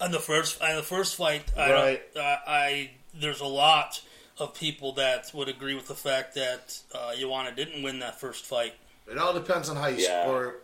[0.00, 1.44] on the first on the first fight.
[1.56, 2.14] I, Right.
[2.14, 4.00] don't, uh, I there's a lot
[4.38, 8.44] of people that would agree with the fact that uh, Joanna didn't win that first
[8.44, 8.74] fight.
[9.10, 10.22] It all depends on how you Yeah.
[10.24, 10.56] score.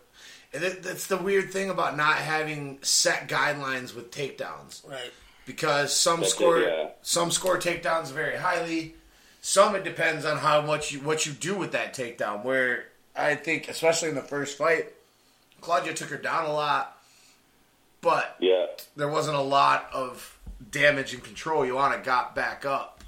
[0.52, 5.12] And it, that's the weird thing about not having set guidelines with takedowns, Right.
[5.44, 6.88] because some That's it, score yeah.
[7.02, 8.94] some score takedowns very highly.
[9.40, 12.44] Some it depends on how much you what you do with that takedown.
[12.44, 14.92] Where I think, especially in the first fight,
[15.60, 16.98] Claudia took her down a lot,
[18.00, 20.38] but Yeah, there wasn't a lot of
[20.70, 21.64] damage and control.
[21.66, 23.00] Joanna got back up.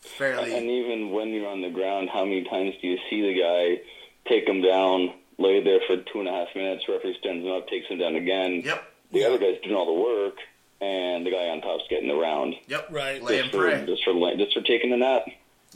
[0.00, 0.54] fairly.
[0.56, 3.82] And even when you're on the ground, how many times do you see the guy
[4.28, 7.68] take him down, lay there for two and a half minutes, referee stands him up,
[7.68, 8.62] takes him down again.
[8.64, 8.84] Yep.
[9.12, 10.36] The other guy's doing all the work,
[10.80, 12.54] and the guy on top's getting the round.
[12.68, 12.88] Yep.
[12.90, 13.22] Right.
[13.22, 13.86] Lay and Just for, pray.
[13.86, 15.24] just for just for taking the nap.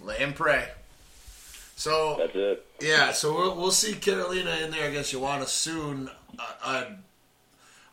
[0.03, 0.69] Lay and pray.
[1.77, 2.67] So That's it.
[2.81, 6.09] yeah, so we'll, we'll see Karolina in there against Joanna soon.
[6.39, 6.85] Uh, uh,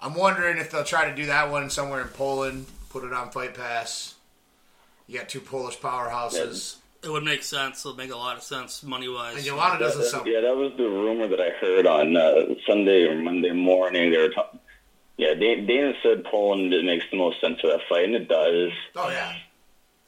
[0.01, 2.67] I'm wondering if they'll try to do that one somewhere in Poland.
[2.89, 4.15] Put it on Fight Pass.
[5.07, 7.83] You got two Polish powerhouses, It would make sense.
[7.83, 9.35] It would make a lot of sense money wise.
[9.35, 10.27] and Joanna doesn't That- sound.
[10.27, 14.11] yeah, that was the rumor that I heard on uh, Sunday or Monday morning.
[14.11, 14.59] They were talking.
[15.21, 18.27] Yeah, Dan- Dana said Poland it makes the most sense for that fight, and it
[18.27, 18.71] does.
[18.95, 19.35] Oh yeah,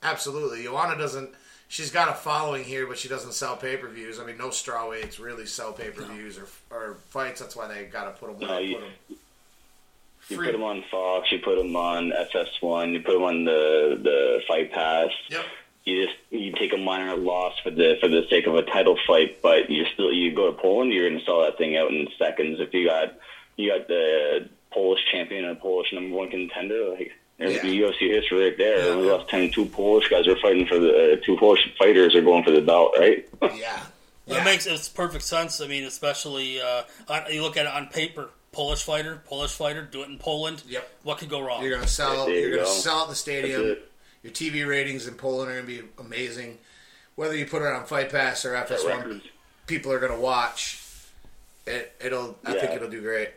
[0.02, 0.64] absolutely.
[0.64, 1.30] Joanna doesn't.
[1.68, 4.20] She's got a following here, but she doesn't sell pay per views.
[4.20, 7.40] I mean, no strawweights really sell pay per views or, or fights.
[7.42, 9.18] That's why they got to put them where No, they you- put them.
[10.30, 10.46] You Free.
[10.48, 14.42] put them on Fox, you put them on FS1, you put them on the the
[14.48, 15.12] Fight Pass.
[15.30, 15.46] Yep.
[15.84, 18.98] You just you take a minor loss for the for the sake of a title
[19.06, 22.08] fight, but you still you go to Poland, you're gonna sell that thing out in
[22.18, 22.60] seconds.
[22.62, 23.14] If you got
[23.58, 27.62] you got the Polish champion and a Polish number one contender, like there's Yeah.
[27.62, 28.78] the UFC history right there.
[28.78, 28.84] Yeah.
[28.92, 32.22] The last time two Polish guys are fighting for the uh, two Polish fighters are
[32.22, 33.28] going for the belt, right?
[33.56, 33.82] Yeah.
[34.26, 35.60] It makes it's perfect sense.
[35.60, 38.30] I mean, especially uh, on, you look at it on paper.
[38.54, 40.64] Polish fighter, Polish fighter, do it in Poland.
[40.68, 40.90] Yep.
[41.04, 41.62] What could go wrong?
[41.64, 42.28] You're gonna sell.
[42.28, 42.72] There you You're gonna go.
[42.72, 43.78] sell out the stadium.
[44.22, 46.60] Your TV ratings in Poland are gonna be amazing.
[47.16, 49.22] Whether you put it on Fight Pass or That FS1,
[49.68, 50.80] people are gonna watch.
[51.68, 52.38] It, it'll.
[52.46, 53.30] I think it'll do great.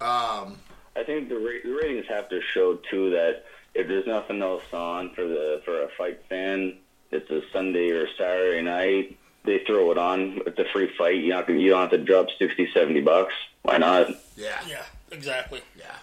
[0.00, 0.58] Um.
[0.96, 4.64] I think the, ra- the ratings have to show too that if there's nothing else
[4.72, 6.76] on for the for a fight fan,
[7.12, 9.16] it's a Sunday or Saturday night.
[9.44, 10.40] They throw it on.
[10.46, 11.16] It's a free fight.
[11.16, 13.32] You don't have to, you don't have to drop 60, 70 bucks.
[13.62, 14.10] Why not?
[14.36, 14.60] Yeah.
[14.68, 15.60] yeah, exactly.
[15.78, 15.94] Yeah.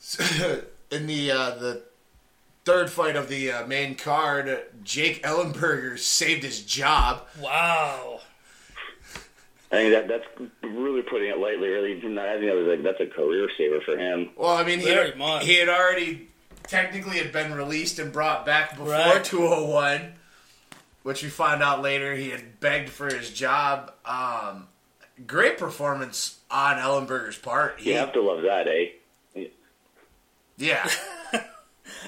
[0.90, 1.82] In the uh, the
[2.64, 7.26] third fight of the uh, main card, Jake Ellenberger saved his job.
[7.40, 8.20] Wow.
[9.72, 11.68] I think that that's really putting it lightly.
[11.68, 14.30] Really, I think that was like that's a career saver for him.
[14.36, 15.44] Well, I mean, he, Very much.
[15.44, 16.28] he had already
[16.66, 19.22] technically had been released and brought back before Right.
[19.24, 20.12] 201,
[21.04, 23.92] which we find out later he had begged for his job.
[24.04, 24.66] Um,
[25.26, 27.78] great performance on Ellenberger's part.
[27.78, 29.44] He, You have to love that, eh?
[30.56, 30.88] yeah,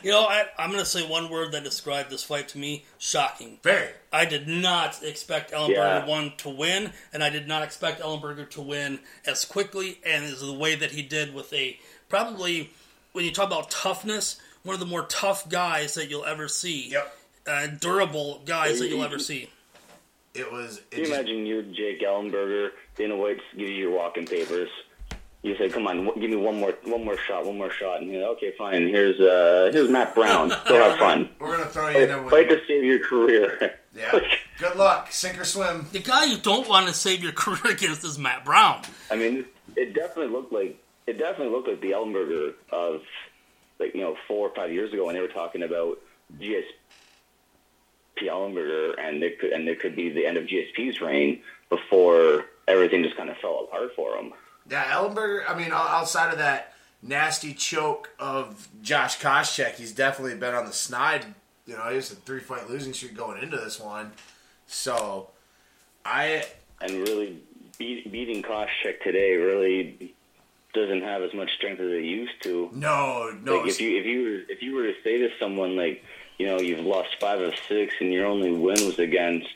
[0.03, 2.85] You know, I, I'm going to say one word that described this fight to me:
[2.99, 3.59] shocking.
[3.63, 3.89] very.
[4.13, 6.07] I did not expect Ellenberger Yeah.
[6.07, 10.41] one to win, and I did not expect Ellenberger to win as quickly and as
[10.41, 12.71] the way that he did with a probably
[13.13, 16.89] when you talk about toughness, one of the more tough guys that you'll ever see.
[16.91, 17.17] Yep.
[17.47, 19.49] Uh, durable guys that you'll ever see.
[20.35, 20.79] It was.
[20.79, 24.71] It Can you just, imagine you're Jake Ellenberger, Dana White gives you your walking papers.
[25.43, 28.11] You say, "Come on, give me one more, one more shot, one more shot." And
[28.13, 28.87] you're like, "Okay, fine.
[28.89, 30.49] Here's uh, here's Matt Brown.
[30.69, 31.29] Go have fun.
[31.41, 32.61] we're gonna throw you in there Fight with.
[32.61, 34.21] to save your career." Yeah.
[34.59, 35.13] Good luck.
[35.13, 35.87] Sink or swim.
[35.93, 38.81] The guy you don't want to save your career against is Matt Brown.
[39.11, 39.45] I mean,
[39.77, 43.03] it definitely looked like it definitely looked like the Ellenberger of
[43.79, 45.99] like you know four or five years ago when they were talking about
[46.41, 46.65] GSP
[48.23, 53.03] Ellenberger, and it could and it could be the end of GSP's reign before everything
[53.03, 54.33] just kind of fell apart for him.
[54.71, 55.43] Yeah, Ellenberger.
[55.49, 60.73] I mean, outside of that nasty choke of Josh Koscheck, he's definitely been on the
[60.73, 61.27] snide.
[61.67, 64.13] You know, he was a three fight losing streak going into this one.
[64.67, 65.31] So,
[66.05, 66.45] I
[66.81, 67.41] and really
[67.79, 70.15] beat, beating Koscheck today really
[70.75, 72.71] doesn't have as much strength as it used to.
[72.73, 73.59] no no.
[73.59, 76.03] Like if you if you were if you were to say to someone like
[76.39, 79.53] you know you've lost five of six and your only win was against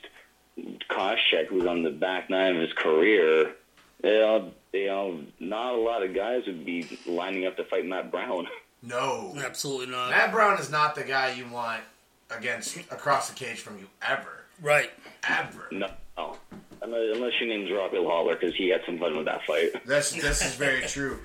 [0.91, 3.55] Koscheck, who's on the back nine of his career,
[4.03, 7.87] you know, you know not a lot of guys would be lining up to fight
[7.87, 8.47] Matt Brown.
[8.83, 10.11] no, Absolutely not.
[10.11, 11.83] Matt Brown is not the guy you want
[12.31, 14.91] against across the cage from you ever, Right.
[15.29, 15.69] ever.
[15.71, 16.37] No, no.
[16.83, 19.71] Unless, unless your name's Robbie Lawler, because he had some fun with that fight.
[19.87, 21.19] This this is very true.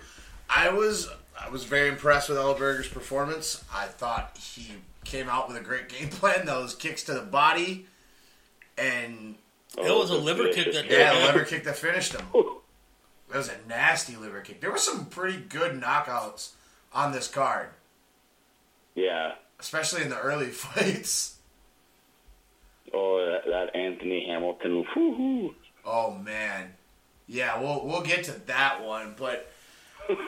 [0.49, 3.63] I was I was very impressed with Ellenberger's performance.
[3.73, 4.73] I thought he
[5.04, 6.45] came out with a great game plan.
[6.45, 7.86] Those kicks to the body,
[8.77, 9.36] and
[9.77, 11.25] It was a liver kick that yeah, Yeah.
[11.27, 12.25] liver kick that finished him.
[13.32, 14.62] That was a nasty liver kick.
[14.62, 16.52] There were some pretty good knockouts
[16.94, 17.70] on this card,
[18.96, 19.34] Yeah.
[19.60, 21.38] especially in the early fights.
[22.94, 24.86] Oh, that, that Anthony Hamilton.
[24.96, 25.56] Woo-hoo.
[25.86, 26.74] Oh man,
[27.28, 29.50] yeah, we'll we'll get to that one, but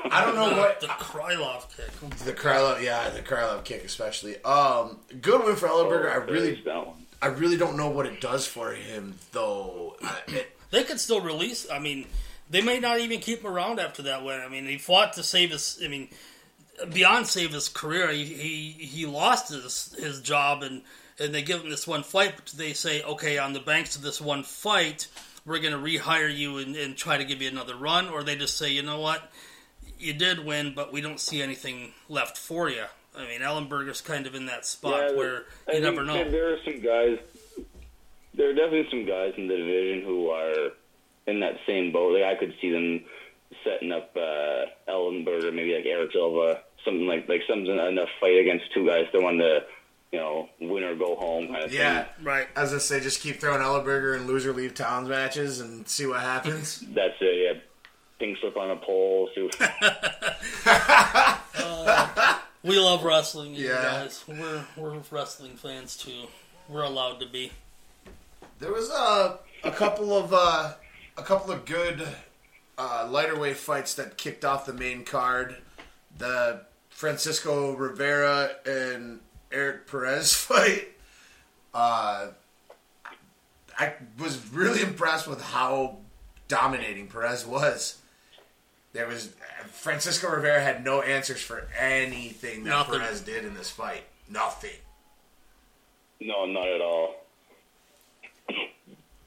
[0.10, 1.92] I don't know what the Krylov kick.
[2.26, 4.42] the Krylov, yeah, the Krylov kick especially.
[4.44, 6.10] Um, good win for Ellenberger.
[6.12, 7.06] I really There's that one.
[7.22, 9.96] I really don't know what it does for him, though.
[10.28, 11.70] It, They could still release.
[11.70, 12.08] I mean,
[12.54, 14.40] they may not even keep him around after that win.
[14.40, 15.82] I mean, he fought to save his.
[15.84, 16.08] I mean,
[16.94, 20.84] beyond save his career, he he, he lost his his job and
[21.20, 24.04] and they give him this one fight, but they say, okay, on the banks of
[24.04, 25.08] this one fight,
[25.46, 28.36] we're going to rehire you and, and try to give you another run, or they
[28.36, 29.32] just say, you know what,
[30.00, 32.86] you did win, but we don't see anything left for you.
[33.16, 36.28] I mean, Ellenberger's kind of in that spot Yeah, where I you never know.
[36.30, 37.20] There are some guys.
[38.34, 40.72] There are definitely some guys in the division who are
[41.28, 42.14] in that same boat.
[42.14, 43.04] Like I could see them
[43.64, 48.66] setting up uh, Ellenberger, maybe like Erick Silva, something like like something enough fight against
[48.74, 49.06] two guys.
[49.14, 49.64] They want to,
[50.12, 52.04] you know, win or go home kind of Yeah.
[52.04, 52.26] thing.
[52.26, 52.48] Right.
[52.56, 56.22] As I say, just keep throwing Ellenberger and loser leave towns matches and see what
[56.22, 56.80] happens.
[56.94, 57.56] That's it.
[57.56, 57.62] Yeah.
[58.20, 59.30] Pink slip on a pole.
[59.36, 59.50] So
[62.64, 63.82] We love wrestling, you Yeah.
[63.82, 64.24] guys.
[64.28, 66.28] We're we're wrestling fans too.
[66.70, 67.52] We're allowed to be.
[68.60, 70.74] There was uh, a couple of uh,
[71.18, 72.08] a couple of good
[72.78, 75.56] uh, lighter weight fights that kicked off the main card.
[76.18, 79.20] The Francisco Rivera and
[79.52, 80.90] Erik Perez fight.
[81.74, 82.28] Uh,
[83.78, 85.98] I was really impressed with how
[86.48, 88.00] dominating Perez was.
[88.94, 89.34] There was
[89.66, 93.00] Francisco Rivera had no answers for anything that Nothing.
[93.00, 94.04] Perez did in this fight.
[94.30, 94.70] Nothing.
[96.20, 97.16] no, not at all.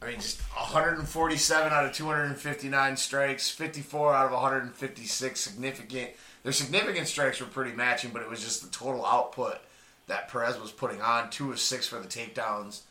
[0.07, 6.11] I mean, just 147 out of 259 strikes, 54 out of 156 significant.
[6.45, 9.59] Their significant strikes were pretty matching, but it was just the total output
[10.07, 11.31] that Perez was putting on.
[11.31, 12.83] Two of six for the takedowns.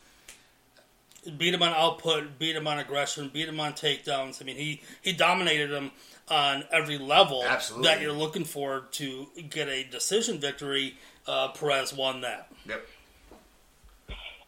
[1.38, 4.42] beat him on output, beat him on aggression, beat him on takedowns.
[4.42, 5.92] I mean, he he dominated him
[6.28, 7.88] on every level Absolutely.
[7.88, 10.98] that you're looking for to get a decision victory.
[11.26, 12.52] Uh, Perez won that.
[12.68, 12.86] Yep.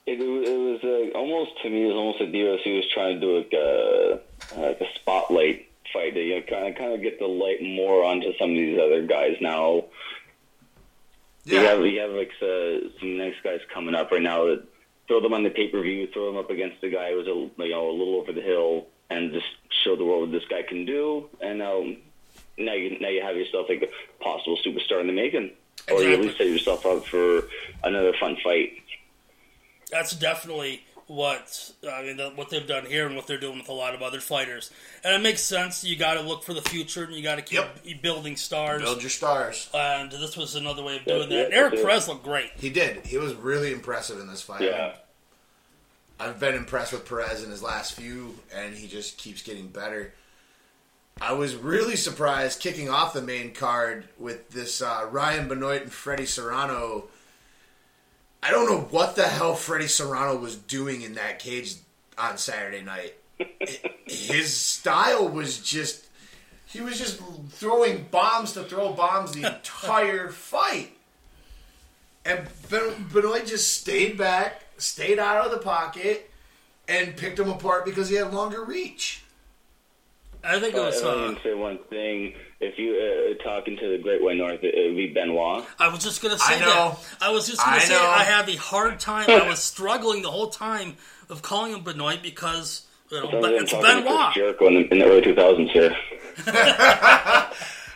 [0.08, 1.84] It, it was uh, almost to me.
[1.84, 4.20] It was almost like the UFC was trying to do like a
[4.58, 8.04] like a spotlight fight to you know, kind of kind of get the light more
[8.04, 9.84] onto some of these other guys now.
[11.44, 11.84] You have Yeah.
[11.84, 14.64] you have like uh, some next guys coming up right now that
[15.06, 17.30] throw them on the pay per view, throw them up against a guy who's a
[17.62, 19.46] you know a little over the hill, and just
[19.84, 21.28] show the world what this guy can do.
[21.40, 21.84] And now
[22.56, 25.50] now you now you have yourself like a possible superstar in the making,
[25.90, 27.44] or you at least set yourself up for
[27.84, 28.82] another fun fight.
[29.90, 32.18] That's definitely what I mean.
[32.36, 34.70] What they've done here and what they're doing with a lot of other fighters,
[35.02, 35.82] and it makes sense.
[35.84, 38.02] You got to look for the future, and you got to keep Yep.
[38.02, 38.82] building stars.
[38.82, 39.70] Build your stars.
[39.72, 41.50] and this was another way of doing Yeah, that.
[41.50, 41.82] yeah, Erik yeah.
[41.82, 42.50] Perez looked great.
[42.56, 43.06] He did.
[43.06, 44.60] He was really impressive in this fight.
[44.62, 44.94] Yeah.
[46.20, 50.12] I've been impressed with Perez in his last few, and he just keeps getting better.
[51.20, 55.90] I was really surprised kicking off the main card with this uh, Ryan Benoit and
[55.90, 57.08] Fredy Serrano.
[58.42, 61.74] I don't know what the hell Fredy Serrano was doing in that cage
[62.16, 63.14] on Saturday night.
[64.06, 66.06] His style was just.
[66.66, 67.20] He was just
[67.50, 70.90] throwing bombs to throw bombs the entire fight.
[72.26, 76.30] And Ben- Benoit just stayed back, stayed out of the pocket,
[76.86, 79.22] and picked him apart because he had longer reach.
[80.44, 81.00] I think it was.
[81.00, 84.36] If I Uh, can say one thing, if you uh, talking to the Great White
[84.36, 85.64] North, it would be Benoit.
[85.78, 86.98] I was just gonna say I know.
[87.20, 87.28] that.
[87.28, 88.02] I was just gonna I say know.
[88.02, 89.30] I had the hard time.
[89.30, 90.96] I was struggling the whole time
[91.30, 94.34] of calling him Benoit because you know, but it's talking to Benoit.
[94.34, 95.96] Jericho in the, in the early 2000s here.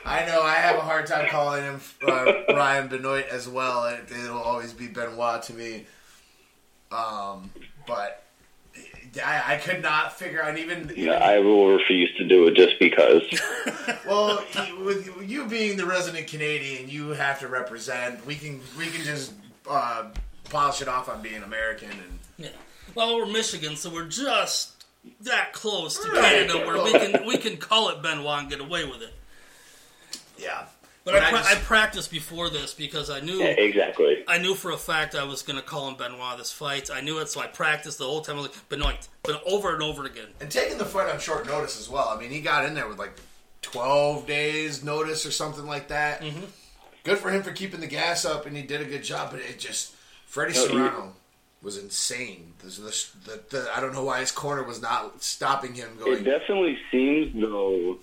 [0.04, 0.42] I know.
[0.42, 3.86] I have a hard time calling him uh, Ryan Benoit as well.
[3.86, 5.86] It, it'll always be Benoit to me.
[6.90, 7.50] Um,
[7.86, 8.21] but
[9.24, 10.84] I, I could not figure out even.
[10.90, 13.22] even Yeah, I will refuse to do it just because.
[14.06, 14.44] well,
[14.80, 18.24] with you being the resident Canadian, you have to represent.
[18.26, 19.32] We can we can just
[19.68, 20.10] uh,
[20.44, 22.18] polish it off on being American and.
[22.38, 22.48] Yeah.
[22.94, 24.84] Well, we're Michigan, so we're just
[25.20, 26.46] that close to Right.
[26.48, 29.14] Canada where we can we can call it Benoit and get away with it.
[30.38, 30.64] Yeah.
[31.04, 34.22] But, I, pra- just- I practiced before this because I knew Yeah, exactly.
[34.28, 36.90] I knew for a fact I was going to call him Benoit this fight.
[36.92, 38.36] I knew it, so I practiced the whole time.
[38.36, 40.28] I was like Benoit, but over and over again.
[40.40, 42.08] and taking the fight on short notice as well.
[42.08, 43.14] I mean, he got in there with like
[43.62, 46.20] 12 days notice or something like that.
[46.20, 46.44] Mm-hmm.
[47.04, 49.32] Good for him for keeping the gas up, and he did a good job.
[49.32, 49.94] But it just
[50.30, 51.12] Fredy No, he- Serrano
[51.62, 52.52] was insane.
[52.62, 56.18] This, this, the, the, I don't know why his corner was not stopping him going.
[56.18, 57.98] It definitely seems, though.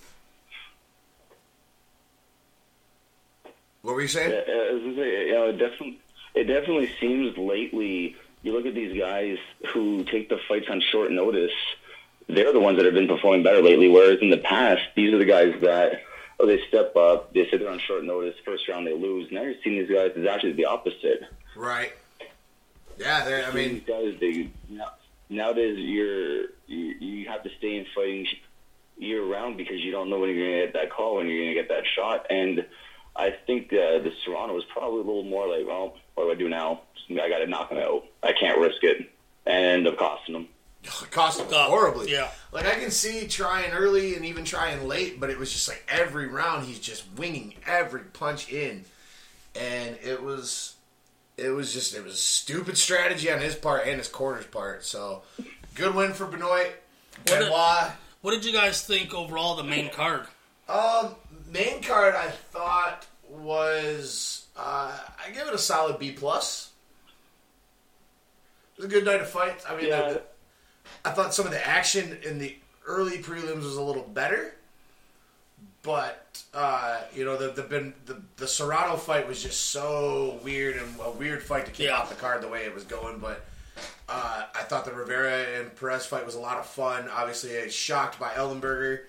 [3.82, 4.30] What were you saying?
[4.30, 6.00] Gonna say, know, it definitely,
[6.34, 8.16] it definitely seems lately.
[8.42, 9.38] You look at these guys
[9.72, 11.52] who take the fights on short notice.
[12.26, 13.88] They're the ones that have been performing better lately.
[13.88, 16.02] Whereas in the past, these are the guys that
[16.38, 18.34] oh they step up, they sit there on short notice.
[18.44, 19.30] First round they lose.
[19.30, 21.22] Now you're seeing these guys is actually the opposite.
[21.56, 21.92] Right.
[22.98, 24.92] Yeah, they're, I mean, guys they now,
[25.28, 28.26] nowadays you're you, you have to stay in fighting
[28.98, 31.44] year round because you don't know when you're going to get that call when you're
[31.44, 32.66] going to get that shot and
[33.16, 36.34] I think uh, the Serrano was probably a little more like, well, what do I
[36.34, 36.82] do now?
[37.10, 38.04] I got to knock him out.
[38.22, 38.98] I can't risk it,
[39.46, 40.48] and end up costing him.
[40.84, 42.10] It cost him horribly.
[42.10, 42.30] yeah.
[42.52, 45.84] Like I can see trying early and even trying late, but it was just like
[45.88, 48.84] every round he's just winging every punch in,
[49.54, 50.74] and it was,
[51.36, 54.84] it was just it was a stupid strategy on his part and his corner's part.
[54.84, 55.22] So,
[55.74, 56.72] good win for Benoit.
[57.26, 57.90] What a- Benoit.
[58.22, 60.26] What did you guys think overall of the main card?
[60.68, 61.14] Um,
[61.50, 64.96] main card I thought was uh,
[65.26, 66.70] I give it a solid B plus.
[68.76, 69.64] It was a good night of fights.
[69.68, 70.08] I mean, Yeah.
[70.14, 70.22] the-
[71.04, 74.54] I thought some of the action in the early prelims was a little better,
[75.82, 80.76] but uh, you know the the been the the Serrano fight was just so weird
[80.76, 81.98] and a weird fight to kick Yeah.
[81.98, 83.44] off the card the way it was going, but.
[84.12, 87.08] Uh, I thought the Rivera and Perez fight was a lot of fun.
[87.08, 89.02] Obviously, I was shocked by Ellenberger.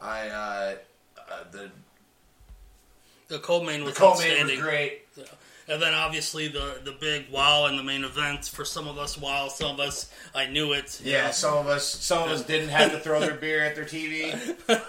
[0.00, 0.76] I
[1.32, 1.70] uh, the
[3.28, 5.02] The co-main the was co-main was great.
[5.68, 9.16] And then obviously the the big wow in the main event for some of us
[9.16, 11.00] wow, some of us I knew it.
[11.02, 11.32] you Yeah, know.
[11.32, 14.34] some of us some of us didn't have to throw their beer at their TV.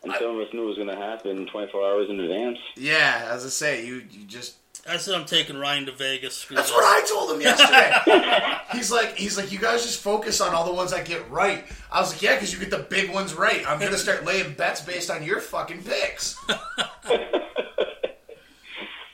[0.00, 2.58] And some of us knew it was going to happen 24 hours in advance.
[2.76, 4.54] Yeah, as I say, you you just
[4.88, 6.36] I said I'm taking Ryan to Vegas.
[6.36, 6.76] Screw That's this.
[6.76, 8.58] what I told him yesterday.
[8.72, 11.64] he's like, he's like, you guys just focus on all the ones I get right.
[11.92, 13.62] I was like, yeah, because you get the big ones right.
[13.68, 16.36] I'm gonna start laying bets based on your fucking picks.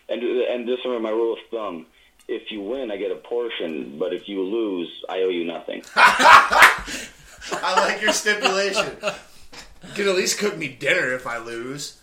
[0.06, 1.86] And and just remember my rule of thumb:
[2.28, 5.82] if you win, I get a portion, but if you lose, I owe you nothing.
[5.96, 8.96] I like your stipulation.
[9.02, 11.98] You can at least cook me dinner if I lose.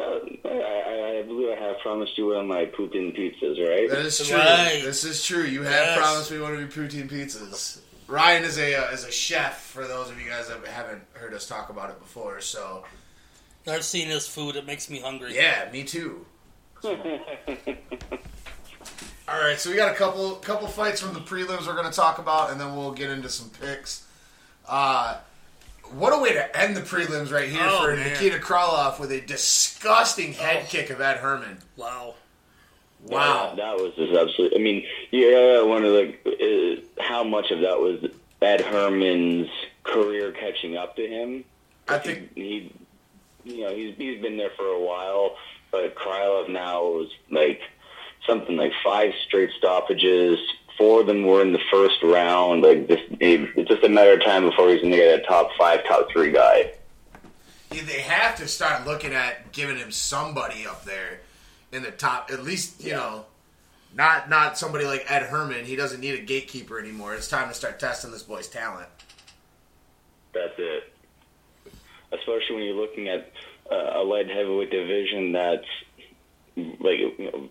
[0.00, 3.88] Uh, I, I, I believe I have promised you one of my poutine pizzas, right?
[3.90, 4.36] That is true.
[4.38, 4.80] Right.
[4.82, 5.42] This is true.
[5.44, 5.98] You have Yes.
[5.98, 7.80] promised me one of your poutine pizzas.
[8.08, 9.60] Ryan is a uh, is a chef.
[9.60, 12.84] For those of you guys that haven't heard us talk about it before, so
[13.68, 14.56] I've seen his food.
[14.56, 15.34] It makes me hungry.
[15.36, 16.24] Yeah, me too.
[19.28, 21.92] All right, so we got a couple couple fights from the prelims we're going to
[21.96, 24.04] talk about, and then we'll get into some picks.
[24.66, 25.18] Uh,
[25.92, 28.08] what a way to end the prelims right here Oh, for man.
[28.08, 31.58] Nikita Krylov with a disgusting head kick of Ed Herman.
[31.76, 32.14] Wow.
[33.06, 33.54] Wow.
[33.56, 34.58] Yeah, that was just absolutely.
[34.58, 38.04] I mean, yeah, one of the uh, how much of that was
[38.42, 39.48] Ed Herman's
[39.84, 41.44] career catching up to him.
[41.88, 42.72] I think he,
[43.44, 45.36] he you know, he's he's been there for a while,
[45.70, 47.60] but Krylov now is like
[48.26, 50.38] something like five straight stoppages.
[50.80, 52.62] Four of them were in the first round.
[52.62, 55.50] Like this, it's just a matter of time before he's going to get a top
[55.58, 56.72] five, top three guy.
[57.70, 61.20] Yeah, they have to start looking at giving him somebody up there
[61.70, 62.30] in the top.
[62.32, 63.26] At least you know,
[63.94, 65.66] not not somebody like Ed Herman.
[65.66, 67.14] He doesn't need a gatekeeper anymore.
[67.14, 68.88] It's time to start testing this boy's talent.
[70.32, 70.94] That's it.
[72.10, 73.30] Especially when you're looking at
[73.70, 75.66] uh, a light heavyweight division that's
[76.80, 77.00] like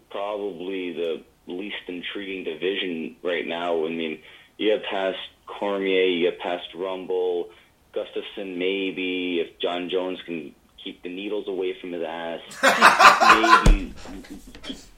[0.10, 3.86] probably the least intriguing division right now.
[3.86, 4.20] I mean,
[4.58, 7.50] you get past Cormier, you get past Rumble,
[7.94, 8.58] Gustafsson.
[8.58, 12.40] Maybe if Jon Jones can keep the needles away from his ass,
[13.66, 13.94] maybe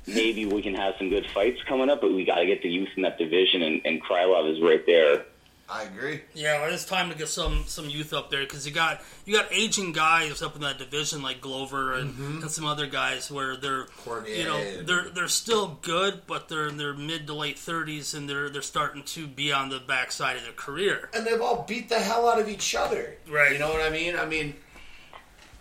[0.08, 2.02] maybe we can have some good fights coming up.
[2.02, 4.86] But we got to get the youth in that division, and, and Krylov is right
[4.86, 5.26] there.
[5.72, 6.22] I agree.
[6.34, 9.48] Yeah, it's time to get some some youth up there because you got you got
[9.54, 13.86] aging guys up in that division like Glover and, and some other guys where they're
[14.04, 18.14] Cormier you know they're they're still good, but they're in their mid to late thirties
[18.14, 21.10] and they're they're starting to be on the backside of their career.
[21.14, 23.16] and they've all beat the hell out of each other.
[23.30, 23.54] Right.
[23.54, 24.18] You know what I mean?
[24.18, 24.56] I mean,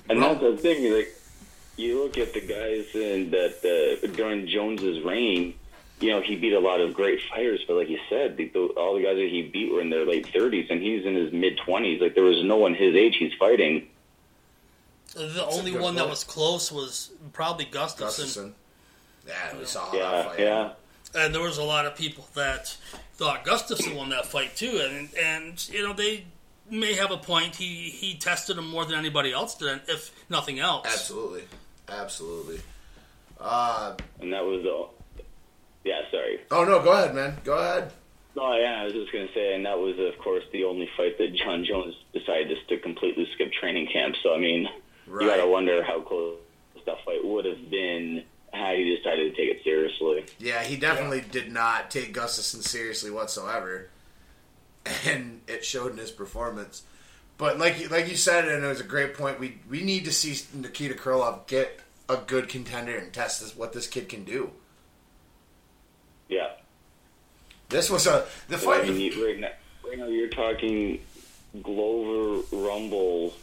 [0.09, 1.15] And that's the thing, like
[1.77, 3.63] you look at the guys in that
[4.03, 5.55] uh, during Jones's reign,
[6.01, 8.59] you know, he beat a lot of great fighters, but like you said, the, the,
[8.77, 11.33] all the guys that he beat were in their late thirties, and he's in his
[11.33, 12.01] mid twenties.
[12.01, 13.89] Like there was no one his age he's fighting.
[15.15, 18.05] The a only good one that was close was probably Gustafsson.
[18.07, 18.53] Gustafsson.
[19.27, 20.39] Yeah, we saw Yeah, that fight.
[20.41, 20.71] yeah.
[21.15, 22.77] and there was a lot of people that
[23.15, 26.25] thought Gustafsson won that fight too, and and you know they
[26.71, 27.57] may have a point.
[27.57, 30.87] He he tested him more than anybody else did, if nothing else.
[30.87, 31.43] Absolutely,
[31.89, 32.61] absolutely.
[33.41, 34.87] Uh, And that was the.
[35.85, 36.41] Yeah, sorry.
[36.51, 37.39] oh no, go ahead, man.
[37.45, 37.93] Go ahead.
[38.37, 41.19] Oh yeah, I was just gonna say, and that was of course the only fight
[41.19, 44.15] that Jon Jones decided just to completely skip training camp.
[44.23, 44.69] So I mean,
[45.07, 45.25] Right.
[45.25, 46.39] you gotta wonder how close
[46.87, 50.25] that fight would have been had he decided to take it seriously.
[50.39, 53.89] Yeah, he definitely did not take Gustafsson seriously whatsoever,
[55.07, 56.83] and it showed in his performance.
[57.39, 59.41] But like you- like you said, and it was a great point.
[59.41, 63.73] We we need to see Nikita Krylov get a good contender and test this, what
[63.73, 64.51] this kid can do.
[66.31, 66.49] Yeah.
[67.69, 68.89] This was a the fight.
[68.89, 69.51] mean, you- right now,
[69.87, 71.01] right now you're talking
[71.63, 73.35] Glover, Rumble,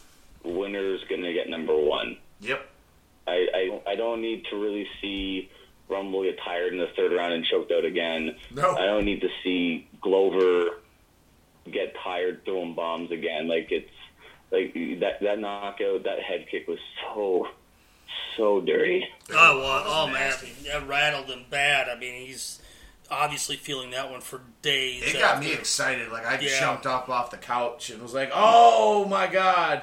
[0.42, 2.16] winner's going to get number one.
[2.40, 2.66] Yep.
[3.26, 3.46] I,
[3.86, 5.50] I I don't need to really see
[5.88, 8.36] Rumble get tired in the third round and choked out again.
[8.54, 8.74] No.
[8.74, 10.70] I don't need to see Glover
[11.70, 13.46] get tired throwing bombs again.
[13.48, 13.90] Like it's
[14.50, 17.48] like that that knockout, that head kick was so
[18.38, 19.06] so dirty.
[19.30, 20.52] Oh, well, oh man, nasty.
[20.68, 21.88] that rattled him bad.
[21.88, 22.60] I mean, he's
[23.10, 25.02] obviously feeling that one for days.
[25.14, 26.10] It got me excited.
[26.10, 26.60] Like I Yeah.
[26.60, 29.82] jumped up off the couch and was like, "Oh my god!"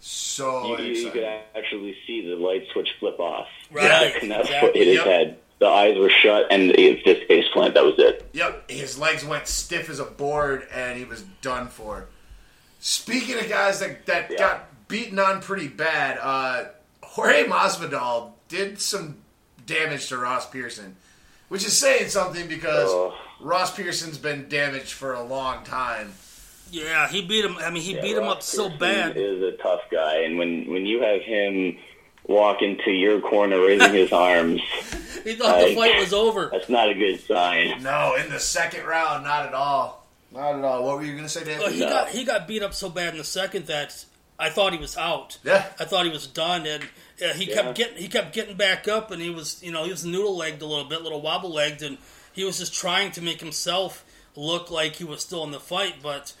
[0.00, 3.46] So you, you could actually see the light switch flip off.
[3.70, 4.68] Right, and that's exactly.
[4.68, 5.06] what hit his Yep.
[5.06, 5.38] head.
[5.60, 7.74] The eyes were shut, and it just face plant.
[7.74, 8.28] That was it.
[8.32, 12.08] Yep, his legs went stiff as a board, and he was done for.
[12.80, 14.38] Speaking of guys that that Yeah.
[14.38, 16.64] got beaten on pretty bad, uh,
[17.04, 19.18] Jorge Masvidal did some
[19.64, 20.96] damage to Ross Pearson,
[21.52, 23.14] which is saying something because Oh.
[23.40, 26.14] Ross Pearson's been damaged for a long time.
[26.70, 27.58] Yeah, he beat him.
[27.58, 29.16] I mean, he Yeah, beat him up Ross so Pearson bad.
[29.18, 31.76] Is a tough guy, and when when you have him
[32.26, 34.62] walk into your corner raising his arms,
[35.24, 36.48] He thought the fight was over.
[36.50, 37.82] that's not a good sign.
[37.82, 40.06] No, in the second round, not at all.
[40.32, 40.82] Not at all.
[40.84, 41.58] What were you going to say, Dave?
[41.58, 41.88] Well, he No.
[41.90, 44.06] got he got beat up so bad in the second that
[44.38, 45.38] I thought he was out.
[45.44, 45.66] Yeah.
[45.78, 46.82] I thought he was done, and
[47.24, 47.54] uh, he Yeah.
[47.62, 50.36] kept getting he kept getting back up, and he was you know he was noodle
[50.36, 51.98] legged a little bit, little wobble legged, and
[52.32, 54.04] he was just trying to make himself
[54.34, 55.96] look like he was still in the fight.
[56.02, 56.32] But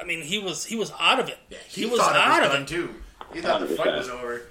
[0.00, 1.38] I mean, he was he was out of it.
[1.50, 2.68] Yeah, he, he, was out it was of done it.
[2.68, 2.94] too.
[3.34, 4.42] He thought the fight was over.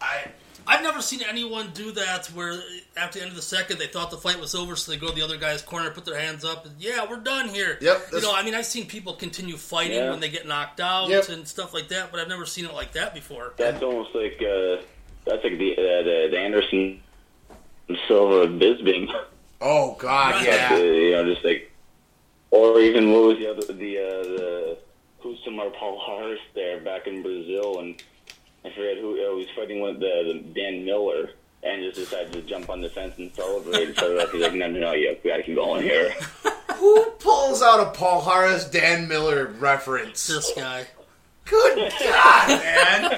[0.00, 0.26] I
[0.66, 2.60] I've never seen anyone do that where
[2.96, 5.08] after the end of the second they thought the fight was over, so they go
[5.08, 7.78] to the other guy's corner, put their hands up, and yeah, we're done here.
[7.80, 10.10] Yep, You know, I mean, I've seen people continue fighting Yeah.
[10.10, 11.28] when they get knocked out Yep.
[11.28, 13.52] and stuff like that, but I've never seen it like that before.
[13.56, 14.82] That's almost like uh,
[15.26, 17.00] that's like the uh, the, the Anderson
[18.08, 19.08] Silva Bisping.
[19.60, 20.48] oh god, Right.
[20.48, 20.76] Uh, yeah.
[20.78, 21.70] you know, just like,
[22.50, 24.78] or even what was the other the uh, the
[25.24, 28.02] Rousimar Palhares there back in Brazil, and
[28.64, 31.30] I forget who uh, was fighting with the, the Dan Miller,
[31.62, 33.88] and just decided to jump on the fence and celebrate.
[33.88, 36.10] And so he's like, no, no, no, yeah, we got to keep going here.
[36.76, 40.26] Who pulls out a Palhares Dan Miller reference?
[40.26, 40.86] This guy.
[41.46, 43.10] Good God, man!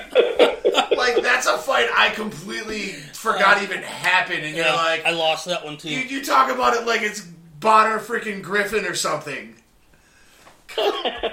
[0.97, 5.47] like that's a fight I completely forgot even happened, and Yeah, you're like, I lost
[5.47, 5.91] that one too.
[5.91, 7.21] you, you talk about it like it's
[7.61, 9.55] Bonnar freaking Griffin or something.
[10.75, 11.33] Good, good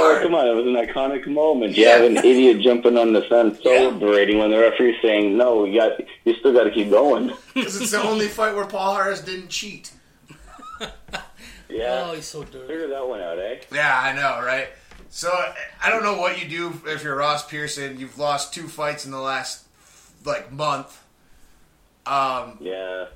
[0.00, 1.76] Oh, come on, it was an iconic moment.
[1.76, 1.96] You Yeah.
[1.96, 3.78] have an idiot jumping on the fence Yeah.
[3.78, 7.32] celebrating when the referee's saying, no, you got, you still got to keep going.
[7.54, 9.90] Because it's the only fight where Palhares didn't cheat.
[11.70, 12.66] Yeah, oh, he's so dirty.
[12.66, 13.56] figure that one out, eh?
[13.70, 14.68] Yeah, I know, right?
[15.10, 15.28] So
[15.82, 17.98] I don't know what you do if you're Ross Pearson.
[18.00, 19.64] You've lost two fights in the last
[20.24, 20.98] like month.
[22.06, 23.06] Um, Yeah.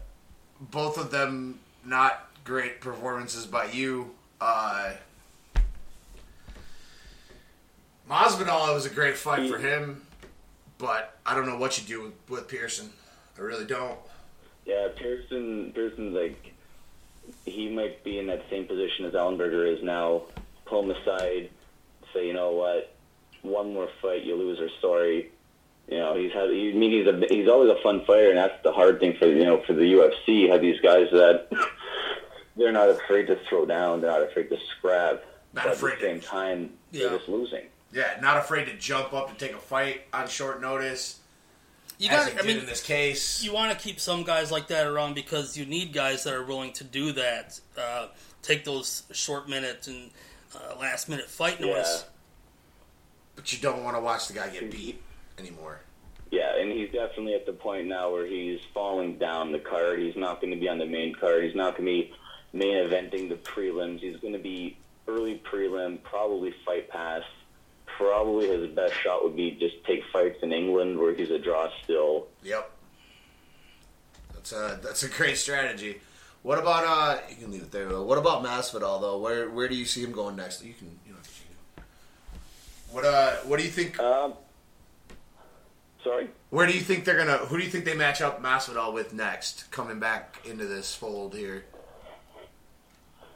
[0.61, 4.11] both of them not great performances by you.
[4.39, 4.91] Uh,
[8.13, 10.03] Masvidal, it was a great fight for him,
[10.77, 12.91] but I don't know what you do with, with Pearson.
[13.39, 13.99] I really don't.
[14.67, 15.73] Yeah, Pearson.
[15.75, 16.53] Pearson's like
[17.47, 20.23] he might be in that same position as Ellenberger is now.
[20.67, 21.49] Pull him aside,
[22.13, 22.95] say, you know what,
[23.41, 25.31] one more fight, you lose, or sorry.
[25.89, 26.45] You know, he's had.
[26.45, 29.27] I mean, he's a he's always a fun fighter, and that's the hard thing for
[29.27, 30.29] you know for the UFC.
[30.43, 31.49] You have these guys that
[32.57, 36.01] they're not afraid to throw down, they're not afraid to scrap, Not but afraid at
[36.01, 37.09] the same time, Yeah.
[37.09, 37.65] they're just losing.
[37.93, 41.19] Yeah, not afraid to jump up to take a fight on short notice.
[41.99, 42.33] You as got.
[42.33, 43.43] he I mean, in this case.
[43.45, 46.45] you want to keep some guys like that around because you need guys that are
[46.45, 47.61] willing to do that.
[47.79, 48.09] Uh,
[48.41, 50.11] take those short minutes and
[50.57, 51.67] uh, last minute fight Yeah.
[51.75, 52.05] noise.
[53.37, 55.01] but you don't want to watch the guy get beat
[55.39, 55.81] anymore.
[56.31, 59.99] Yeah, and he's definitely at the point now where he's falling down the card.
[59.99, 61.45] He's not going to be on the main card.
[61.45, 62.13] He's not going to be
[62.55, 64.01] main eventing the prelims.
[64.01, 67.23] He's going to be early prelim, probably fight pass.
[67.97, 71.69] Probably his best shot would be just take fights in England where he's a draw
[71.85, 72.27] still.
[72.43, 72.71] Yep.
[74.35, 76.01] That's a that's a great strategy.
[76.43, 77.21] What about uh?
[77.31, 77.89] You can leave it there.
[77.89, 78.03] Though.
[78.03, 79.19] What about Masvidal though?
[79.19, 80.65] Where where do you see him going next?
[80.65, 81.83] You can you don't have to change it.
[82.91, 83.37] What uh?
[83.45, 84.01] What do you think?
[84.01, 84.35] Um,
[86.03, 86.29] sorry?
[86.51, 87.39] Where do you think they're gonna?
[87.47, 89.71] Who do you think they match up Masvidal with next?
[89.71, 91.65] Coming back into this fold here.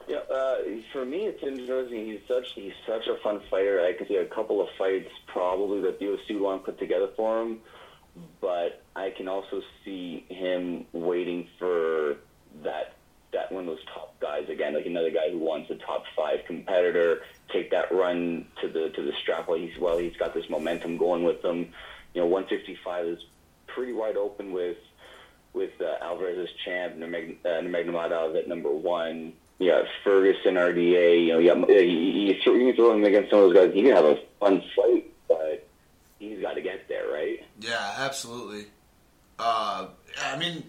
[0.07, 0.55] Yeah, uh,
[0.93, 2.05] for me, it's interesting.
[2.05, 3.81] He's such he's such a fun fighter.
[3.81, 7.41] I can see a couple of fights probably that the UFC want put together for
[7.41, 7.59] him,
[8.39, 12.17] but I can also see him waiting for
[12.63, 12.93] that
[13.33, 16.39] that one of those top guys again, like another guy who wants a top five
[16.47, 20.49] competitor, take that run to the to the strap while he's while he's got this
[20.49, 21.73] momentum going with him.
[22.13, 23.19] You know, 155 is
[23.67, 24.77] pretty wide open with
[25.53, 29.33] with uh, Alvarez's champ, Nurmag- uh, Nurmagomedov at number one.
[29.59, 31.25] You got Ferguson, RDA.
[31.25, 33.55] You know, you, got, you, you, throw, you can throw him against some of those
[33.67, 33.73] guys.
[33.73, 35.11] He can have a fun fight.
[35.27, 35.67] But
[36.19, 37.43] he's got to get there, right?
[37.59, 38.65] Yeah, absolutely.
[39.39, 39.87] Uh,
[40.23, 40.63] I mean,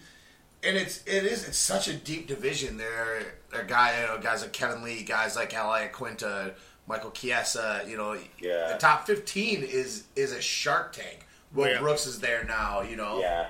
[0.63, 2.77] and it's it is it's such a deep division.
[2.79, 3.23] There
[3.55, 6.55] are guy, you know, guys like Kevin Lee, guys like Al Iaquinta,
[6.87, 7.83] Michael Chiesa.
[7.87, 8.73] You know, Yeah.
[8.73, 11.27] the top fifteen is is a Shark Tank.
[11.55, 11.79] Will Yeah.
[11.81, 12.81] Brooks is there now.
[12.83, 13.47] You know, Yeah.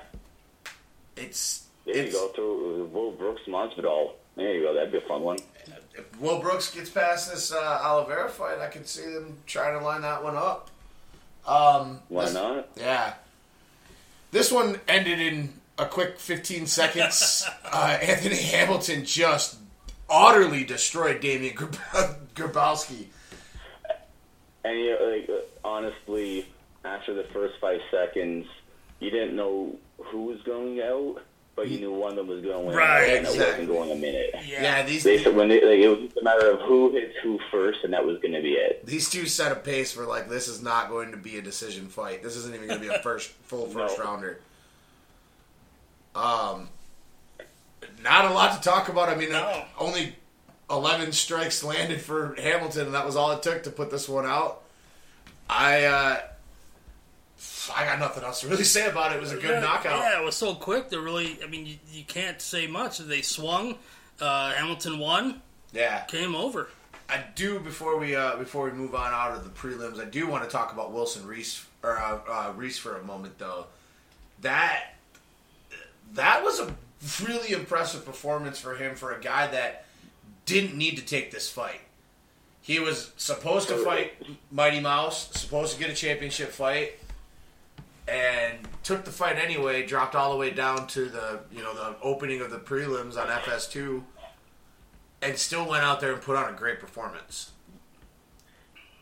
[1.17, 2.27] it's There you go.
[2.29, 4.11] Throw Will Brooks Masvidal.
[4.39, 4.73] There you go.
[4.73, 5.37] That'd be a fun one.
[5.95, 9.83] if Will Brooks gets past this uh, Oliveira fight, I could see them trying to
[9.83, 10.69] line that one up.
[11.45, 12.69] Um, Why this- not?
[12.77, 13.13] Yeah.
[14.31, 17.45] This one ended in a quick 15 seconds.
[17.65, 19.57] uh, Anthony Hamilton just
[20.09, 21.75] utterly destroyed Damian Grab-
[22.35, 23.07] Grabowski.
[24.63, 26.45] And you know, like uh, honestly,
[26.85, 28.45] after the first five seconds,
[28.99, 31.21] you didn't know who was going out,
[31.59, 33.65] but you knew one of them was going Right, out, and it exactly.
[33.65, 34.31] wasn't going a minute.
[34.45, 34.61] Yeah.
[34.61, 37.13] Yeah, these They said when they, like, it was just a matter of who hits
[37.21, 38.85] who first, and that was going to be it.
[38.85, 41.87] these two set a pace for like this is not going to be a decision
[41.87, 42.23] fight.
[42.23, 44.03] This isn't even going to be a first full first No.
[44.05, 44.39] rounder.
[46.15, 46.69] Um,
[48.03, 49.09] not a lot to talk about.
[49.09, 49.65] I mean, No.
[49.77, 50.15] only
[50.69, 54.25] eleven strikes landed for Hamilton, and that was all it took to put this one
[54.25, 54.61] out.
[55.49, 56.19] I uh,
[57.75, 59.15] I got nothing else to really say about it.
[59.15, 59.99] It was a good yeah, knockout.
[59.99, 60.89] Yeah, it was so quick.
[60.89, 62.97] They really, I mean, you, you can't say much.
[62.97, 63.75] They swung.
[64.19, 65.41] Uh, Hamilton won.
[65.71, 66.01] Yeah.
[66.05, 66.69] Came over.
[67.09, 69.99] I do before we uh, before we move on out of the prelims.
[69.99, 73.39] I do want to talk about Wilson Reis or uh, uh, Reis for a moment
[73.39, 73.65] though.
[74.41, 74.93] That
[76.13, 76.75] that was a
[77.25, 79.85] really impressive performance for him for a guy that
[80.45, 81.81] didn't need to take this fight.
[82.61, 84.13] He was supposed to fight
[84.51, 86.98] Mighty Mouse, supposed to get a championship fight,
[88.09, 89.85] and took the fight anyway.
[89.85, 93.27] Dropped all the way down to the you know the opening of the prelims on
[93.27, 94.03] FS2
[95.21, 97.51] and still went out there and put on a great performance.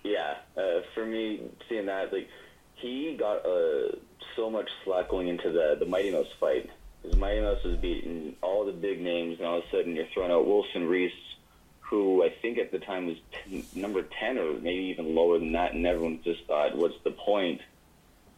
[0.03, 2.29] Yeah, uh, for me, seeing that, like,
[2.75, 3.95] he got uh,
[4.35, 6.69] so much slack going into the the Mighty Mouse fight.
[7.01, 10.07] Because Mighty Mouse was beating all the big names, and all of a sudden you're
[10.13, 11.11] throwing out Wilson Reis,
[11.79, 15.51] who I think at the time was t- number 10 or maybe even lower than
[15.53, 17.61] that, and everyone just thought, what's the point?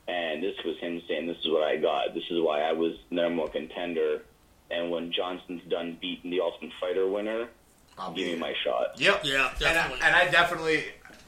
[0.10, 2.14] And this was him saying, this is what I got.
[2.16, 4.24] This is why I was number one contender.
[4.72, 7.48] And when Johnson's done beating the Ultimate Fighter winner,
[7.98, 9.00] I'll give be- me my shot.
[9.00, 9.22] Yep.
[9.24, 10.00] Yeah, And I, definitely.
[10.08, 10.84] and I definitely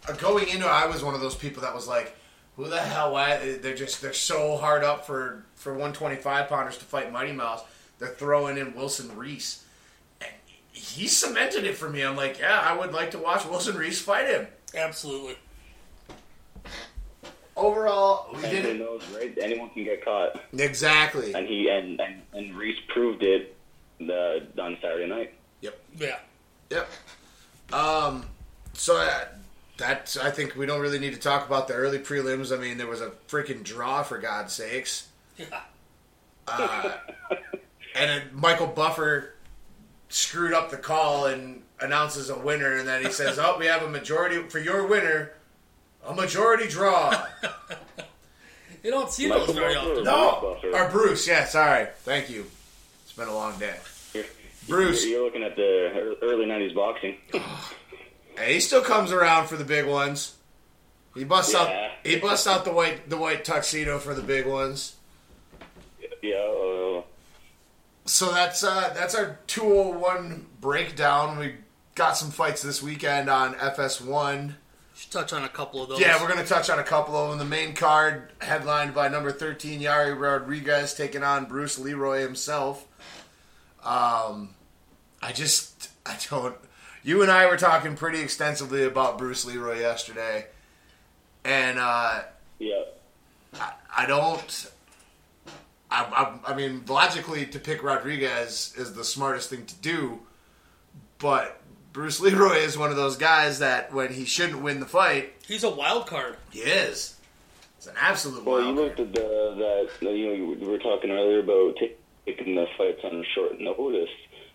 [0.08, 2.16] uh, going into it, I was one of those people that was like,
[2.56, 3.14] "Who the hell?
[3.14, 7.62] Why they're just they're so hard up for for 125 pounders to fight Mighty Mouse?
[8.00, 9.64] They're throwing in Wilson Reis."
[10.22, 10.32] And
[10.72, 12.02] he cemented it for me.
[12.04, 14.48] I'm like, yeah, I would like to watch Wilson Reis fight him.
[14.76, 15.36] Absolutely.
[17.62, 19.38] Overall, we And didn't knows, right?
[19.42, 20.42] Anyone can get caught.
[20.58, 21.34] exactly.
[21.34, 23.56] and he and and, and Reis proved it
[24.00, 25.34] the on Saturday night.
[25.62, 25.80] Yep.
[25.98, 26.18] Yeah.
[26.72, 26.90] Yep.
[27.74, 28.26] Um.
[28.74, 29.26] So uh,
[29.78, 30.18] that's.
[30.18, 32.56] I think we don't really need to talk about the early prelims.
[32.56, 35.08] I mean, there was a freaking draw for God's sakes.
[35.38, 35.62] Yeah.
[36.48, 36.92] Uh,
[37.96, 39.36] and then Michael Buffer
[40.10, 43.84] screwed up the call and announces a winner, and then he says, "Oh, we have
[43.84, 45.32] a majority for your winner,
[46.08, 47.26] a majority draw."
[48.84, 50.04] You don't see Michael those very often.
[50.06, 50.76] no, Buffer.
[50.76, 51.28] or Bruce.
[51.28, 51.86] Yeah, sorry.
[52.00, 52.48] Thank you.
[53.04, 53.76] It's been a long day.
[54.12, 54.24] You're,
[54.68, 55.06] Bruce.
[55.06, 57.18] you're looking at the early '90s boxing.
[58.38, 60.36] Hey, he still comes around for the big ones.
[61.14, 61.60] He busts Yeah.
[61.60, 61.92] out.
[62.04, 64.96] He busts out the white the white tuxedo for the big ones.
[66.24, 67.02] yeah, uh,
[68.06, 71.38] So that's uh, that's our 201 breakdown.
[71.38, 71.56] We
[71.94, 74.56] got some fights this weekend on FS1.
[75.02, 76.00] Should touch on a couple of those.
[76.00, 77.40] Yeah, we're going to touch on a couple of them.
[77.40, 82.86] The main card, headlined by number 13, Yair Rodriguez, taking on Bruce Leroy himself.
[83.84, 84.54] Um,
[85.20, 86.56] I just, I don't.
[87.02, 90.46] You and I were talking pretty extensively about Bruce Leroy yesterday,
[91.44, 92.22] and uh,
[92.60, 92.84] yeah.
[93.56, 94.72] I, I don't.
[95.90, 96.04] I,
[96.46, 100.20] I, I mean, logically, to pick Rodriguez is the smartest thing to do,
[101.18, 101.60] but
[101.94, 105.64] Bruce Leroy is one of those guys that when he shouldn't win the fight, He's
[105.64, 106.38] a wild card.
[106.52, 107.16] he is.
[107.78, 111.10] It's an absolute Well, you wild looked at the that you know we were talking
[111.12, 111.76] earlier about
[112.26, 114.10] taking the fights on short notice.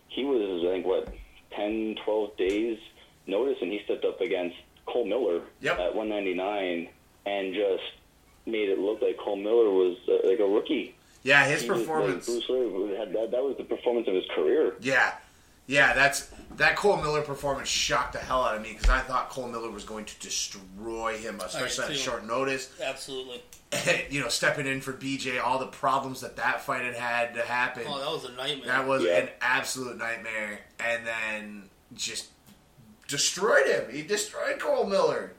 [0.07, 1.13] He was I think what
[1.55, 2.79] 10, 12 days
[3.27, 5.79] notice, and he stepped up against Cole Miller Yep.
[5.79, 6.89] at 199
[7.25, 7.83] and just
[8.45, 10.95] made it look like Cole Miller was uh, like a rookie.
[11.23, 12.25] Yeah, his He was, like, performance.
[12.25, 14.75] Bruce Lee had that, that was the performance of his career.
[14.79, 15.15] Yeah,
[15.67, 19.29] yeah, that's that Cole Miller performance shocked the hell out of me because I thought
[19.29, 21.95] Cole Miller was going to destroy him, uh, especially at too.
[21.97, 22.71] short notice.
[22.81, 23.41] Absolutely.
[24.09, 27.41] you know, stepping in for BJ, all the problems that that fight had had to
[27.41, 27.83] happen.
[27.85, 28.67] Oh, that was a nightmare.
[28.67, 29.17] That was Yeah.
[29.19, 32.27] an absolute nightmare, and then just
[33.07, 33.91] destroyed him.
[33.91, 35.33] He destroyed Cole Miller.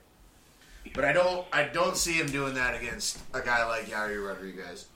[0.95, 4.87] But I don't, I don't see him doing that against a guy like Yair Rodriguez.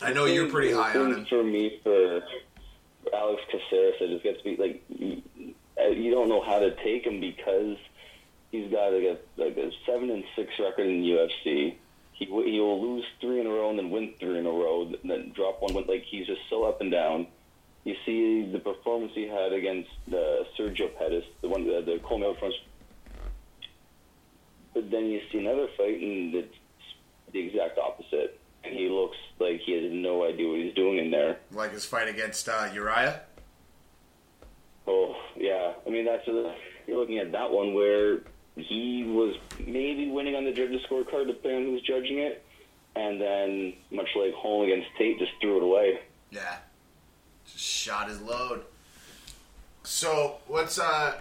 [0.00, 1.26] I know you're pretty high on him.
[1.26, 2.22] For me, for
[3.14, 5.22] Alex Caceres, it just gets to be like you,
[5.78, 7.76] uh, don't know how to take him because
[8.50, 11.76] he's got like a like a seven and six record in the UFC.
[12.12, 14.92] He he will lose three in a row and then win three in a row,
[15.04, 15.74] then drop one.
[15.86, 17.28] Like he's just so up and down.
[17.84, 22.34] You see the performance he had against uh, Sergio Pettis, the one the, the Coleman
[22.36, 22.54] front.
[24.74, 26.54] But then you see another fight, and it's
[27.32, 28.38] the exact opposite.
[28.70, 31.38] He looks like he has no idea what he's doing in there.
[31.52, 33.22] Like his fight against uh, Uriah.
[34.86, 36.54] Oh yeah, I mean that's a,
[36.86, 38.20] you're looking at that one where
[38.56, 42.44] he was maybe winning on the judges' scorecard depending on who's judging it,
[42.96, 46.00] and then much like Holm against Tate, just threw it away.
[46.30, 46.56] Yeah.
[47.44, 48.64] Just shot his load.
[49.84, 51.14] So what's uh,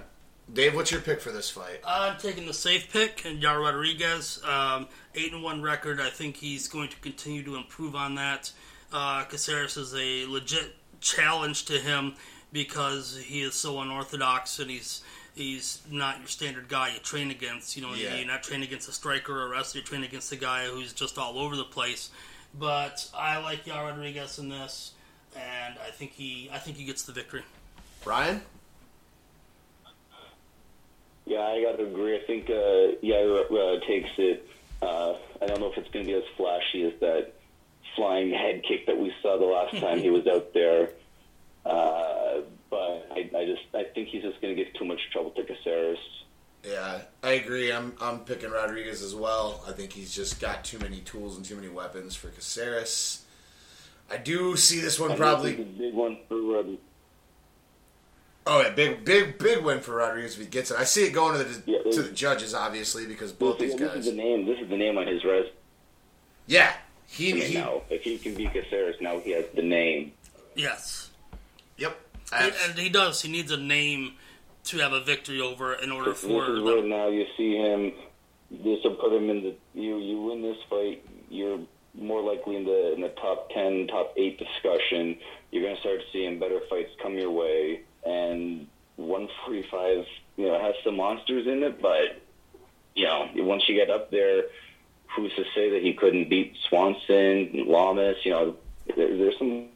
[0.54, 0.76] Dave?
[0.76, 1.82] What's your pick for this fight?
[1.86, 6.00] I'm taking the safe pick, and Yair Rodriguez, um, eight and one record.
[6.00, 8.52] I think he's going to continue to improve on that.
[8.94, 12.16] Uh, Caceres is a legit challenge to him
[12.54, 15.04] because he is so unorthodox, and he's
[15.36, 17.76] he's not your standard guy you train against.
[17.76, 18.16] You know, Yeah.
[18.16, 19.80] you're not training against a striker or a wrestler.
[19.82, 22.10] You're training against a guy who's just all over the place.
[22.58, 24.94] But I like Yair Rodriguez in this,
[25.36, 27.44] and I think he I think he gets the victory.
[28.06, 28.42] Ryan?
[31.28, 32.16] Yeah, I got to agree.
[32.16, 34.48] I think uh, yeah, uh, takes it.
[34.82, 37.34] Uh, I don't know if it's going to be as flashy as that
[37.98, 40.92] flying head kick that we saw the last time he was out there.
[41.66, 45.32] Uh, but I, I just I think he's just going to give too much trouble
[45.32, 45.98] to Caceres.
[46.64, 47.74] Yeah, I agree.
[47.74, 49.64] I'm I'm picking Rodriguez as well.
[49.68, 53.26] I think he's just got too many tools and too many weapons for Caceres.
[54.10, 55.56] I do see this one I probably.
[55.56, 56.78] big one for um,
[58.50, 60.78] Oh yeah, big big big win for Rodriguez if he gets it.
[60.78, 63.80] I see it going to the Yeah, to the judges obviously because both this, these
[63.80, 64.06] this is guys.
[64.06, 64.46] the name.
[64.46, 65.52] This is the name on his resume
[66.48, 66.74] Yeah,
[67.08, 67.54] he he.
[67.56, 67.82] now.
[67.90, 70.14] If he can beat Caceres, now he has the name.
[70.56, 71.12] Yes.
[71.78, 71.96] Yep.
[72.34, 73.22] And, and he does.
[73.22, 74.14] He needs a name
[74.66, 76.90] to have a victory over in order This for is where them.
[76.90, 77.94] now you see him.
[78.50, 79.56] This will put him in the.
[79.74, 81.60] You you win this fight, you're
[81.94, 85.18] more likely in the in the top ten, top eight discussion.
[85.52, 90.06] You're gonna start seeing better fights come your way, and 145,
[90.38, 92.22] you know, has some monsters in it, but
[92.96, 94.44] you know, once you get up there,
[95.16, 98.18] who's to say that he couldn't beat Swanson, Lamas?
[98.24, 98.56] You know,
[98.96, 99.68] there, there's some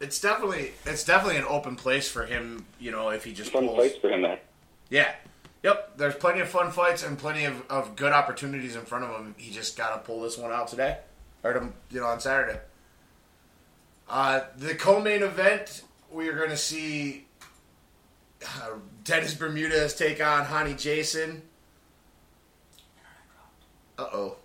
[0.00, 2.66] It's definitely it's definitely an open place for him.
[2.78, 3.78] You know, if he just fun pulls.
[3.78, 4.38] fights for him.
[4.90, 5.12] Yeah.
[5.62, 5.96] Yep.
[5.96, 9.34] There's plenty of fun fights and plenty of, of good opportunities in front of him.
[9.38, 10.98] He just got to pull this one out today,
[11.42, 12.60] or to, you know on Saturday.
[14.08, 15.82] Uh, the co-main event,
[16.14, 17.26] we are going to see
[18.46, 18.70] uh,
[19.02, 21.42] Dennis Bermudez take on Rony Jason.
[23.98, 24.36] Uh oh.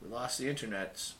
[0.00, 1.12] We lost the internet.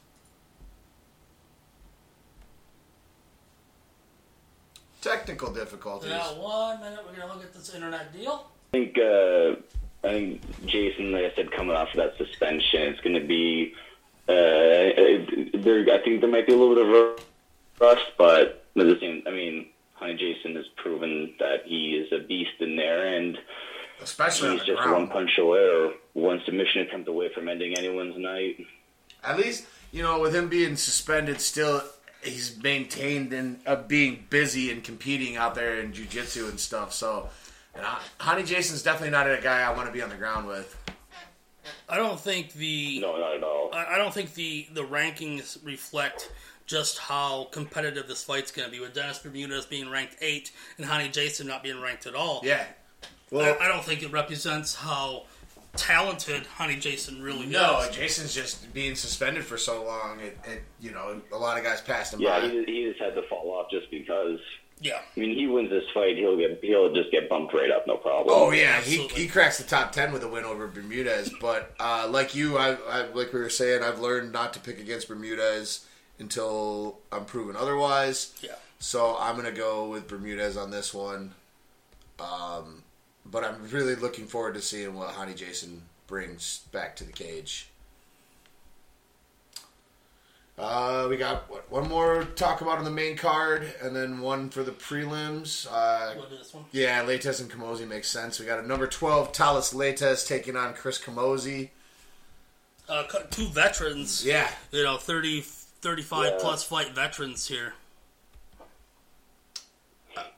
[5.01, 6.11] Technical difficulties.
[6.11, 8.47] Now, one minute, we're going to look at this internet deal.
[8.73, 9.57] I think uh,
[10.05, 13.75] I think Jason, like I said, coming off of that suspension, it's going to be.
[14.29, 14.35] Uh,
[15.55, 17.19] there, I think there might be a little bit of
[17.81, 19.67] rust, but at the same, I mean,
[20.01, 23.39] Rony Jason has proven that he is a beast in there, and
[24.01, 25.09] Especially on he's the just ground.
[25.09, 28.57] one punch away or one submission attempt away from ending anyone's night.
[29.25, 31.83] At least, you know, with him being suspended, still
[32.23, 36.93] he's maintained and uh, being busy and competing out there in jujitsu and stuff.
[36.93, 37.29] So,
[37.75, 40.47] and I, Rony Jason's definitely not a guy I want to be on the ground
[40.47, 40.77] with.
[41.89, 43.71] I don't think the No, not at all.
[43.73, 46.31] I I don't think the the rankings reflect
[46.69, 50.87] just how competitive this fight's going to be with Dennis Bermudez being ranked eight and
[50.87, 52.43] Rony Jason not being ranked at all.
[52.45, 52.65] Yeah.
[53.31, 55.25] Well, I don't think it represents how
[55.77, 57.87] talented Rony Jason really no, is.
[57.87, 60.21] No, Jason's just being suspended for so long.
[60.21, 62.49] It, it you know, a lot of guys passed him Yeah, by.
[62.49, 64.39] he, he just had to fall off just because.
[64.81, 65.01] Yeah.
[65.17, 67.97] I mean, he wins this fight, he'll get he'll just get bumped right up, no
[67.97, 68.29] problem.
[68.39, 71.33] Oh yeah, he, he cracks the top ten with a win over Bermudez.
[71.41, 74.79] But uh, like you, I, I like we were saying, I've learned not to pick
[74.79, 75.85] against Bermudez
[76.19, 78.35] until I'm proven otherwise.
[78.43, 78.53] Yeah.
[78.79, 81.35] So I'm gonna go with Bermudez on this one.
[82.21, 82.83] Um,
[83.25, 87.69] but I'm really looking forward to seeing what Rony Jason brings back to the cage.
[90.59, 94.51] Uh, we got what, one more talk about on the main card, and then one
[94.51, 95.69] for the prelims.
[95.71, 96.65] Uh, What is this one?
[96.73, 98.41] yeah, Leites and Camozzi makes sense.
[98.41, 101.69] We got a number 12, Thales Leites taking on Chris Camozzi.
[102.89, 104.25] Uh, two veterans.
[104.25, 104.49] Yeah.
[104.73, 105.45] You know, 30,
[105.81, 106.39] 35 Yeah.
[106.41, 107.75] plus fight veterans here.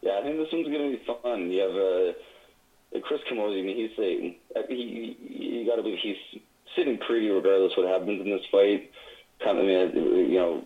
[0.02, 1.50] Yeah, I think this one's gonna be fun.
[1.50, 3.60] You have uh, Chris Camozzi.
[3.60, 4.36] I mean, he's a
[4.68, 5.16] he.
[5.20, 6.40] You got to believe he's
[6.76, 8.90] sitting pretty regardless what happens in this fight.
[9.42, 10.64] Coming, you know,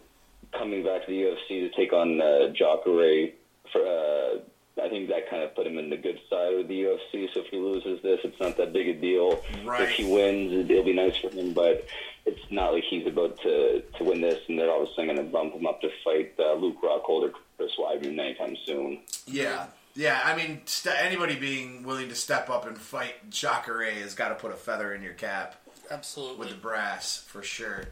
[0.53, 3.31] coming back to the UFC to take on uh, Jacare
[3.73, 3.81] for.
[3.87, 4.39] Uh,
[4.83, 7.33] I think that kind of put him in the good side of the UFC.
[7.33, 9.41] So if he loses this, it's not that big a deal.
[9.65, 9.83] Right.
[9.83, 11.53] If he wins, it'll be nice for him.
[11.53, 11.87] But
[12.27, 15.15] it's not like he's about to to win this, and they're all of a sudden
[15.15, 19.01] going to bump him up to fight uh, Luke Rockhold or Chris Weidman anytime soon.
[19.27, 20.21] Yeah, yeah.
[20.25, 24.35] I mean, st- anybody being willing to step up and fight Jacare has got to
[24.35, 25.55] put a feather in your cap
[25.91, 26.39] Absolutely.
[26.39, 27.85] with the brass for sure.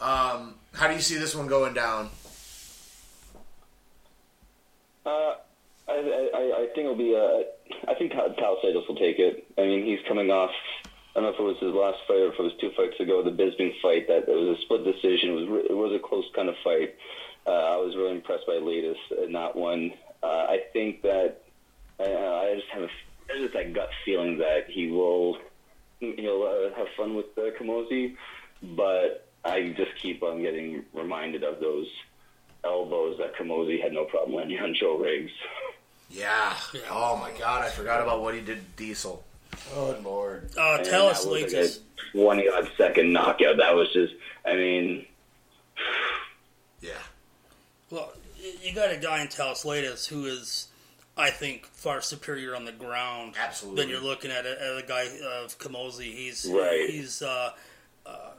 [0.00, 2.10] Um, how do you see this one going down?
[5.04, 5.34] Uh,
[5.92, 7.14] I, I, I think it'll be.
[7.14, 9.46] Uh, I think Thales Leites will take it.
[9.58, 10.50] I mean, he's coming off.
[11.14, 12.98] I don't know if it was his last fight or if it was two fights
[12.98, 14.08] ago, the Bisping fight.
[14.08, 15.30] That it was a split decision.
[15.30, 16.96] It was it was a close kind of fight.
[17.46, 19.92] Uh, I was really impressed by Leites in that one.
[20.22, 21.42] Uh, I think that
[21.98, 22.88] I just have a,
[23.38, 25.38] just that gut feeling that he will
[26.00, 28.16] he'll uh, have fun with uh, Camozzi,
[28.62, 31.88] but I just keep on getting reminded of those
[32.64, 35.32] elbows that Camozzi had no problem landing on Joe Riggs.
[36.12, 36.54] Yeah.
[36.74, 36.80] Yeah.
[36.90, 39.24] Oh my God, I forgot about what he did to Diesel.
[39.74, 40.50] Oh Lord.
[40.56, 41.78] Uh, And tell us, that was like Leites.
[42.14, 43.56] a 20 odd second knockout.
[43.56, 44.12] That was just,
[44.46, 45.06] I mean,
[46.80, 46.92] Yeah.
[47.90, 48.12] Well,
[48.62, 50.68] you got a guy in Thales Leites who is,
[51.16, 53.82] I think, far superior on the ground Absolutely.
[53.82, 55.02] than you're looking at a, at a guy
[55.42, 56.12] of Camozzi.
[56.14, 56.88] He's Right.
[56.90, 57.22] he's.
[57.22, 57.52] Uh,
[58.04, 58.30] uh,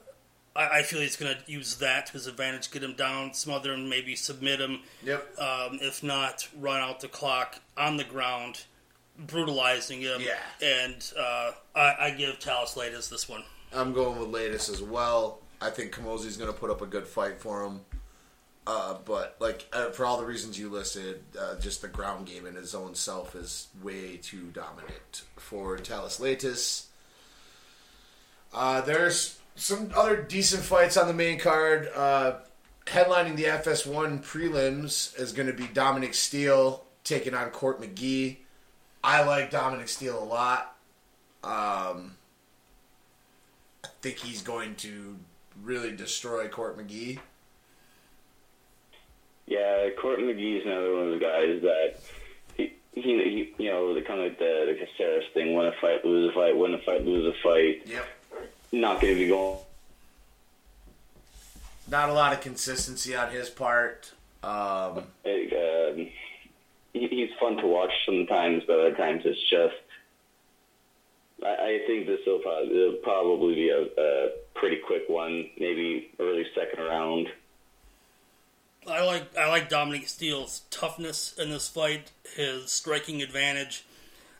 [0.55, 3.73] I, I feel he's going to use that to his advantage, get him down, smother
[3.73, 4.81] him, maybe submit him.
[5.03, 5.39] Yep.
[5.39, 8.65] Um, if not, run out the clock on the ground,
[9.17, 10.21] brutalizing him.
[10.21, 10.67] Yeah.
[10.85, 13.43] And uh, I, I give Thales Leites this one.
[13.73, 15.39] I'm going with Leites as well.
[15.61, 17.81] I think Camozzi's going to put up a good fight for him.
[18.65, 22.45] Uh, but like uh, for all the reasons you listed, uh, just the ground game
[22.45, 26.85] in his own self is way too dominant for Thales Leites.
[28.53, 31.89] Uh, there's some other decent fights on the main card.
[31.95, 32.33] Uh,
[32.85, 38.37] headlining the FS1 prelims is going to be Dominic Steele taking on Court McGee.
[39.03, 40.75] I like Dominic Steele a lot.
[41.43, 42.15] Um,
[43.83, 45.17] I think he's going to
[45.61, 47.19] really destroy Court McGee.
[49.45, 51.99] yeah, Court McGee is another one of the guys that
[52.55, 55.73] he, he, he you know, the kind of like the, the Caceres thing: win a
[55.81, 57.83] fight, lose a fight, win a fight, lose a fight.
[57.85, 58.07] Yep.
[58.73, 59.59] Not going to be going.
[61.89, 64.11] Not a lot of consistency on his part.
[64.41, 66.07] Um, Like, um,
[66.91, 69.75] he, he's fun to watch sometimes, but other times it's just.
[71.45, 76.09] I, I think this will probably, it'll probably be a, a pretty quick one, maybe
[76.19, 77.27] early second round.
[78.89, 83.85] I like I like Dominic Steele's toughness in this fight, his striking advantage,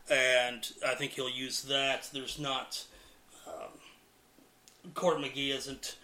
[0.10, 2.10] and I think he'll use that.
[2.12, 2.84] There's not
[3.48, 3.70] um,
[4.94, 5.96] Court McGee isn't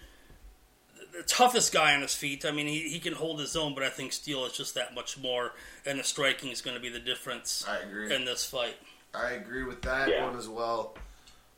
[1.12, 2.46] the toughest guy on his feet.
[2.46, 4.94] I mean, he, he can hold his own, but I think Steele is just that
[4.96, 5.54] much more,
[5.86, 8.14] and the striking is going to be the difference I agree.
[8.14, 8.76] in this fight.
[9.14, 10.26] I agree with that Yeah.
[10.26, 10.96] one as well.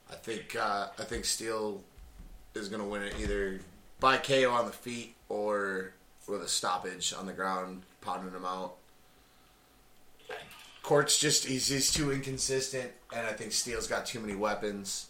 [0.09, 1.81] I think uh, I think Steele
[2.55, 3.59] is going to win it either
[3.99, 5.93] by KO on the feet or
[6.27, 8.75] with a stoppage on the ground, pounding him out.
[10.83, 15.07] Court's just he's he's too inconsistent, and I think Steele's got too many weapons.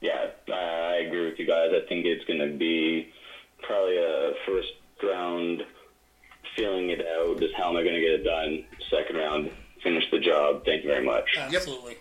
[0.00, 1.70] Yeah, I, I agree with you guys.
[1.72, 3.12] I think it's going to be
[3.62, 4.72] probably a first
[5.02, 5.62] round
[6.54, 7.38] feeling it out.
[7.38, 8.64] Just how am I going to get it done?
[8.90, 9.50] Second round,
[9.82, 10.64] finish the job.
[10.64, 11.24] Thank you very much.
[11.38, 11.96] Absolutely.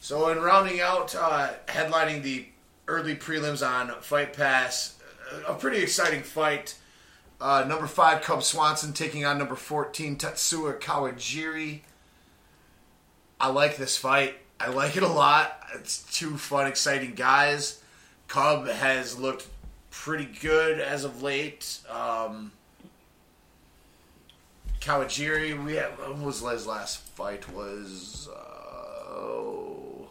[0.00, 2.46] So, in rounding out, uh, headlining the
[2.88, 4.98] early prelims on Fight Pass,
[5.46, 6.76] a pretty exciting fight.
[7.40, 11.80] Uh, number five, Cub Swanson taking on number 14, Tatsuya Kawajiri.
[13.40, 14.36] I like this fight.
[14.60, 15.62] I like it a lot.
[15.74, 17.82] It's two fun, exciting guys.
[18.28, 19.48] Cub has looked
[19.90, 21.78] pretty good as of late.
[21.88, 22.52] Um,
[24.80, 27.50] Kawajiri, we had, when was his last fight?
[27.52, 30.10] Was uh, oh,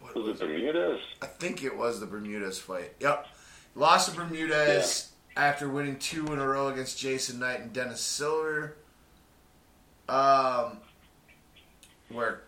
[0.00, 1.00] what Was was it Bermudez?
[1.20, 2.94] I think it was the Bermudez fight.
[3.00, 3.26] Yep.
[3.74, 8.72] Lost to Bermudez after winning two in a row against Jason Knight and Dennis Siver.
[10.08, 10.78] Um,
[12.10, 12.42] where,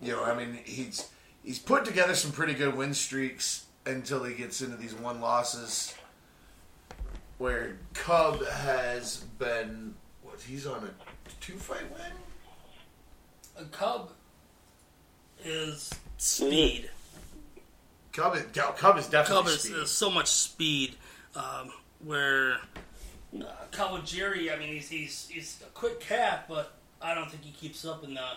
[0.00, 1.08] you know, I mean, he's
[1.42, 5.94] he's put together some pretty good win streaks until he gets into these one losses.
[7.38, 10.40] Where Cub has been, what?
[10.40, 10.90] He's on a
[11.40, 12.12] two fight win.
[13.56, 14.10] A Cub
[15.44, 16.90] is speed.
[18.12, 19.76] Cub is, Cub is definitely Cub is, speed.
[19.76, 20.96] is so much speed.
[21.36, 21.70] Um,
[22.04, 22.58] where
[23.36, 27.52] uh, Kawajiri, I mean, he's, he's he's a quick cat, but I don't think he
[27.52, 28.28] keeps up in the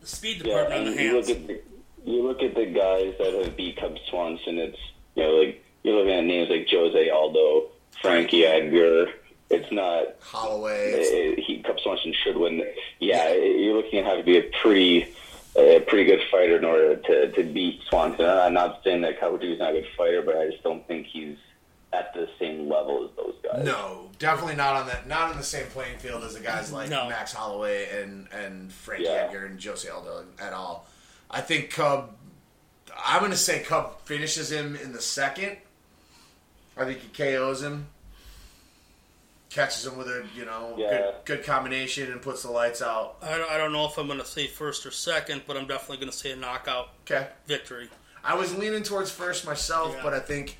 [0.00, 1.60] the speed Yeah, department and in the you look at the
[2.04, 4.58] you look at the guys that have beat Cub Swanson.
[4.58, 4.78] It's
[5.14, 7.68] you know like you're looking at names like Jose Aldo,
[8.00, 9.08] Frankie Edgar.
[9.50, 10.90] It's not Holloway.
[10.92, 12.62] It's, uh, he Cub Swanson should win.
[13.00, 15.14] Yeah, you're looking at having to be a pretty
[15.56, 18.26] a pretty good fighter in order to to beat Swanson.
[18.26, 21.36] I'm not saying that Kawaju's not a good fighter, but I just don't think he's
[21.92, 23.64] at the same level as those guys.
[23.64, 25.06] no, definitely not on that.
[25.08, 27.08] Not on the same playing field as the guys like No.
[27.08, 29.26] Max Holloway and and Frankie Yeah.
[29.28, 30.86] Edgar and Jose Aldo at all.
[31.30, 32.14] I think Cub.
[33.04, 35.56] I'm going to say Cub finishes him in the second.
[36.76, 37.86] I think he KOs him,
[39.50, 40.90] catches him with a you know Yeah.
[41.24, 43.16] good, good combination, and puts the lights out.
[43.22, 45.66] I don't, I don't know if I'm going to say first or second, but I'm
[45.66, 47.28] definitely going to say a knockout Okay.
[47.46, 47.88] victory.
[48.24, 50.02] I was leaning towards first myself, Yeah.
[50.02, 50.58] but I think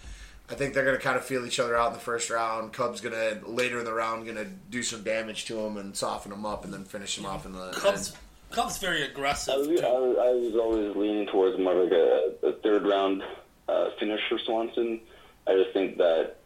[0.50, 2.72] I think they're gonna kind of feel each other out in the first round.
[2.72, 6.46] Cubs gonna later in the round gonna do some damage to him and soften him
[6.46, 8.18] up, and then finish him off in the Cubs, end.
[8.52, 9.54] Cubs very aggressive.
[9.54, 9.82] I was, I too.
[9.82, 13.22] was, I was always leaning towards more like a, a third round
[13.68, 15.00] uh, finish for Swanson.
[15.46, 16.36] I just think that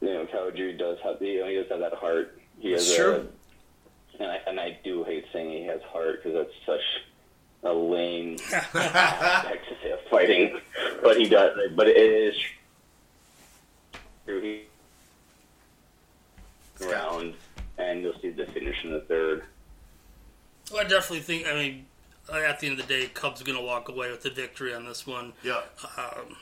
[0.00, 2.38] you know Kawajiri does have you know, he does have that heart.
[2.58, 3.28] He has true.
[4.18, 7.02] A, and I and I do hate saying he has heart because that's such
[7.64, 10.58] a lame aspect to say of fighting,
[11.02, 11.58] but he does.
[11.74, 12.34] But it is
[14.26, 14.40] true.
[14.40, 14.62] He
[16.86, 17.34] round,
[17.78, 19.44] and you'll see the finish in the third.
[20.72, 21.46] Well, I definitely think.
[21.46, 21.86] I mean,
[22.32, 24.72] at the end of the day, Cubs are going to walk away with the victory
[24.74, 25.32] on this one.
[25.42, 25.62] Yeah,
[25.98, 26.36] Um,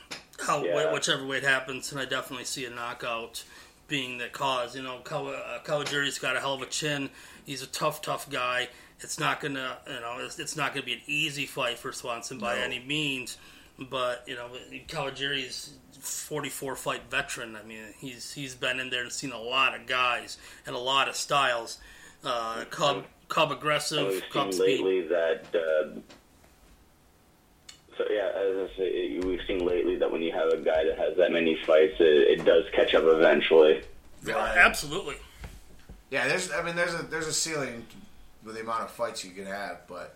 [0.45, 0.93] how Yeah.
[0.93, 3.43] whichever way it happens, and I definitely see a knockout
[3.87, 4.75] being the cause.
[4.75, 7.09] You know, Kawa, uh, Kawajiri's got a hell of a chin.
[7.45, 8.69] He's a tough, tough guy.
[9.01, 12.37] It's not gonna, you know, it's, it's not gonna be an easy fight for Swanson
[12.37, 12.61] by No.
[12.61, 13.37] any means.
[13.89, 14.49] But you know,
[14.87, 17.55] Kawajiri's 44 fight veteran.
[17.55, 20.79] I mean, he's he's been in there and seen a lot of guys and a
[20.79, 21.77] lot of styles.
[22.23, 24.79] Uh, Cub, Cub aggressive, we've Cub seen speed.
[24.81, 25.45] lately that.
[25.53, 25.99] Uh,
[27.97, 30.97] so yeah, as I say, we've seen lately that when you have a guy that
[30.97, 33.81] has that many fights, it, it does catch up eventually.
[34.23, 34.57] Right.
[34.57, 35.15] Absolutely.
[36.09, 36.27] yeah.
[36.27, 37.85] There's, I mean, there's a there's a ceiling
[38.43, 40.15] with the amount of fights you can have, but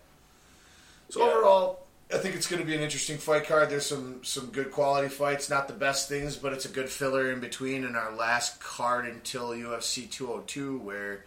[1.10, 1.32] so Yeah.
[1.34, 3.70] overall, I think it's going to be an interesting fight card.
[3.70, 7.32] There's some some good quality fights, not the best things, but it's a good filler
[7.32, 7.84] in between.
[7.84, 11.26] In our last card until UFC 202, where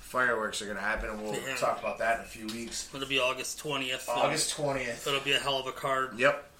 [0.00, 1.56] fireworks are going to happen, and we'll Yeah.
[1.56, 2.88] talk about that in a few weeks.
[2.94, 4.08] It'll be August 20th.
[4.08, 5.06] August 20th.
[5.06, 6.18] It'll be a hell of a card.
[6.18, 6.50] Yep.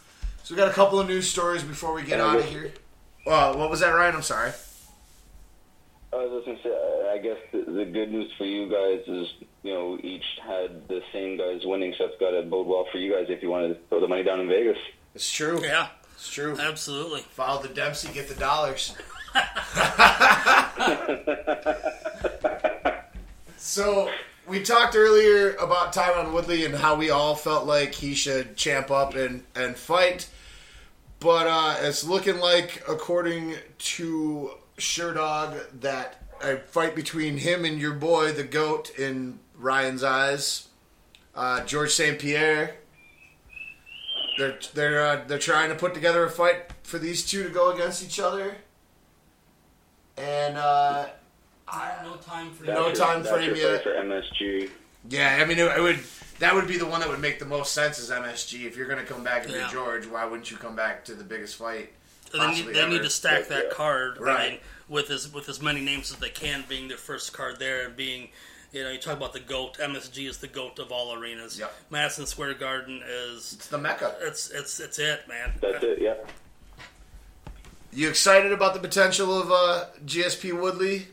[0.45, 2.73] So we got a couple of news stories before we get out of here.
[3.27, 4.17] Well, what was that, Ryan?
[4.17, 4.53] I'm sorry.
[6.13, 9.33] I was just gonna say, I guess the, the good news for you guys is,
[9.63, 12.99] you know, each had the same guys winning, so that's got to bode well for
[12.99, 14.77] you guys if you want to throw the money down in Vegas.
[15.15, 15.63] It's true.
[15.65, 16.59] Yeah, It's true.
[16.61, 17.23] absolutely.
[17.23, 18.95] Follow the Dempsey, get the dollars.
[23.57, 24.11] so
[24.47, 28.91] we talked earlier about Tyron Woodley and how we all felt like he should champ
[28.91, 30.29] up and, and fight.
[31.21, 37.93] But uh, it's looking like, according to Sherdog, that a fight between him and your
[37.95, 40.69] boy, the GOAT, in Ryan's eyes,
[41.35, 42.19] uh, George St.
[42.19, 42.77] Pierre.
[44.39, 47.71] They're they're uh, they're trying to put together a fight for these two to go
[47.73, 48.57] against each other,
[50.17, 51.07] and uh,
[52.03, 53.85] no time for No That's time your, that's frame your yet.
[53.85, 54.71] fight for MSG.
[55.11, 56.01] yeah, I mean it, it would
[56.39, 58.65] that would be the one that would make the most sense as MSG.
[58.67, 59.67] If you're going to come back and Yeah.
[59.67, 61.93] be George, why wouldn't you come back to the biggest fight?
[62.33, 63.75] They need, they need to stack that Yeah.
[63.75, 64.51] card I Right.
[64.53, 67.87] mean, with as with as many names as they can, being their first card there
[67.87, 68.31] and being.
[68.73, 69.77] You know, you talk about the goat.
[69.79, 71.59] MSG is the goat of all arenas.
[71.59, 71.75] Yep.
[71.91, 74.17] Madison Square Garden is It's the mecca.
[74.23, 75.53] it's it's it's it, man.
[75.61, 76.15] That's it, yeah.
[77.93, 81.09] You excited about the potential of uh, GSP Woodley?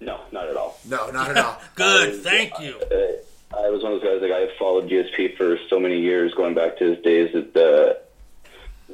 [0.00, 0.78] No, not at all.
[0.84, 1.60] No, not at all.
[1.76, 2.74] Good, I- thank you.
[2.90, 4.22] Uh, I was one of those guys.
[4.28, 8.00] Like I followed GSP for so many years, going back to his days at the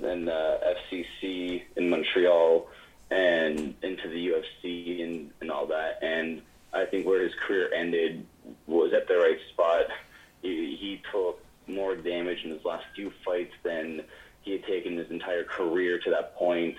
[0.03, 0.59] then uh,
[0.93, 2.69] FCC in Montreal
[3.11, 5.99] and into the UFC and, and all that.
[6.03, 6.43] And
[6.73, 8.27] I think where his career ended
[8.67, 9.87] was at the right spot.
[10.43, 14.03] He, he took more damage in his last few fights than
[14.43, 16.77] he had taken his entire career to that point.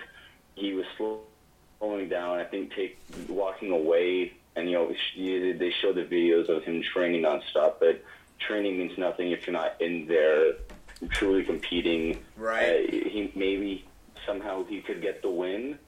[0.54, 2.38] He was slowing down.
[2.38, 2.98] I think take
[3.28, 7.74] walking away, and you know they show the videos of him training nonstop.
[7.78, 8.02] But
[8.38, 10.54] training means nothing if you're not in there
[11.10, 12.18] truly competing.
[12.36, 12.84] Right.
[12.88, 13.84] Uh, he maybe
[14.26, 15.78] somehow he could get the win,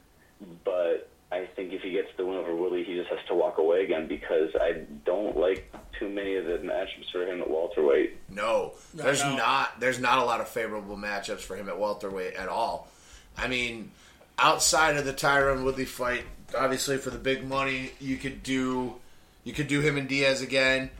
[0.64, 3.58] but I think if he gets the win over Willie, he just has to walk
[3.58, 8.16] away again because I don't like too many of the matchups for him at welterweight.
[8.30, 9.36] No, No, there's no.
[9.36, 9.78] not.
[9.80, 12.88] There's not a lot of favorable matchups for him at welterweight at all.
[13.36, 13.92] I mean,
[14.38, 16.24] outside of the Tyron Woodley fight,
[16.56, 18.96] obviously for the big money, you could do,
[19.44, 20.90] you could do him and Diaz again.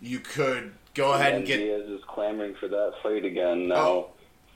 [0.00, 1.58] you could go ahead and And get.
[1.58, 4.10] Diaz is clamoring for that fight again now, Oh.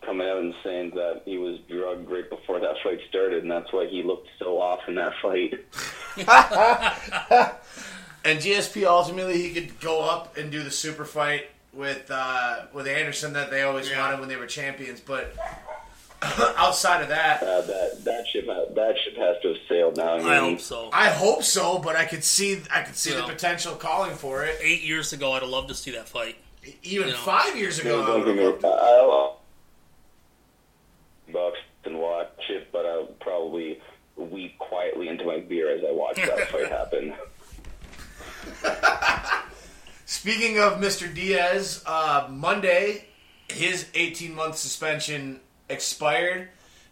[0.05, 3.72] coming out and saying that he was drugged right before that fight started, and that's
[3.72, 5.55] why he looked so off in that fight.
[8.24, 12.89] And GSP ultimately he could go up and do the super fight with uh, with
[12.89, 14.01] Anderson that they always Yeah.
[14.01, 14.99] wanted when they were champions.
[15.01, 15.32] But
[16.57, 20.14] outside of that, Uh, that that ship ha- that ship has to have sailed now.
[20.16, 20.89] I hope so.
[20.93, 21.79] I hope so.
[21.79, 23.27] But I could see I could see the Yeah.
[23.27, 24.59] potential calling for it.
[24.62, 26.37] Eight years ago, I'd have loved to see that fight.
[26.83, 27.16] Even Yeah.
[27.24, 29.41] five years ago, I Don't would get have me- I'll
[31.33, 33.81] box and watch it, but I'll probably
[34.16, 37.14] weep quietly into my beer as I watch that fight happen.
[40.07, 41.12] Speaking of Mr.
[41.12, 43.07] Diaz, uh, Monday
[43.49, 46.49] his 18 month suspension expired.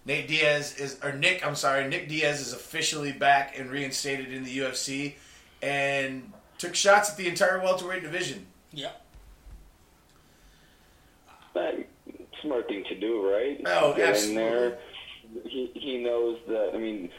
[0.07, 4.45] Nate Diaz is, or Nick, I'm sorry, Nick Diaz is officially back and reinstated in
[4.45, 5.15] the UFC,
[5.63, 8.47] and took shots at the entire welterweight division.
[8.73, 8.91] Yeah.
[11.55, 11.87] That
[12.43, 13.61] smart thing to do, right?
[13.67, 14.43] Oh, Get absolutely.
[14.43, 14.79] in there.
[15.45, 16.73] He he knows that.
[16.75, 17.11] I mean,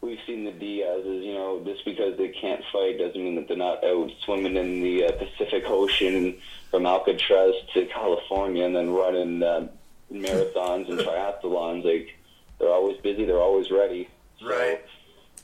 [0.00, 1.24] we've seen the Diaz's.
[1.24, 4.80] You know, just because they can't fight doesn't mean that they're not out swimming in
[4.80, 6.36] the uh, Pacific Ocean
[6.70, 9.68] from Alcatraz to California and then running uh,
[10.12, 11.84] marathons and triathlons.
[11.84, 12.16] Like
[12.60, 13.24] they're always busy.
[13.24, 14.08] They're always ready.
[14.38, 14.84] So, Right.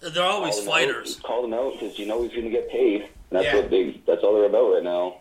[0.01, 1.17] They're always call fighters.
[1.17, 3.03] Out, call them out because you know he's going to get paid.
[3.03, 3.57] And that's Yeah.
[3.57, 4.01] what they.
[4.07, 5.17] That's all they're about right now.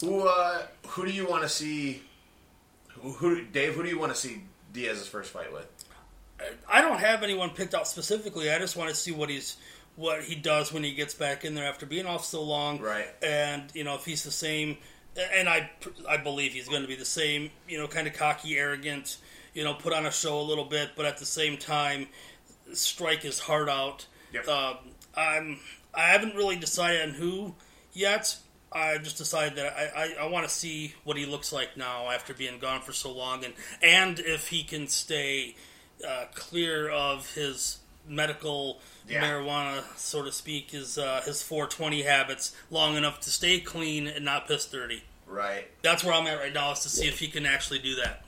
[0.00, 2.02] Who uh, who do you want to see?
[3.00, 3.74] Who, who Dave?
[3.74, 5.66] Who do you want to see Diaz's first fight with?
[6.68, 8.50] I don't have anyone picked out specifically.
[8.52, 9.56] I just want to see what he's
[9.96, 12.78] what he does when he gets back in there after being off so long.
[12.80, 13.08] Right.
[13.22, 14.78] And you know if he's the same,
[15.34, 15.68] and I
[16.08, 17.50] I believe he's going to be the same.
[17.68, 19.16] You know, kind of cocky, arrogant.
[19.58, 22.06] You know, put on a show a little bit, but at the same time,
[22.74, 24.06] strike his heart out.
[24.32, 24.46] Yep.
[24.46, 24.76] Um,
[25.16, 25.58] I'm
[25.92, 27.56] I haven't really decided on who
[27.92, 28.36] yet.
[28.70, 32.08] I just decided that I, I, I want to see what he looks like now
[32.08, 33.52] after being gone for so long, and
[33.82, 35.56] and if he can stay
[36.06, 38.78] uh, clear of his medical
[39.08, 39.24] Yeah.
[39.24, 44.24] marijuana, so to speak, his uh, his 420 habits long enough to stay clean and
[44.24, 45.02] not piss dirty.
[45.26, 45.66] Right.
[45.82, 48.22] That's where I'm at right now is to see if he can actually do that.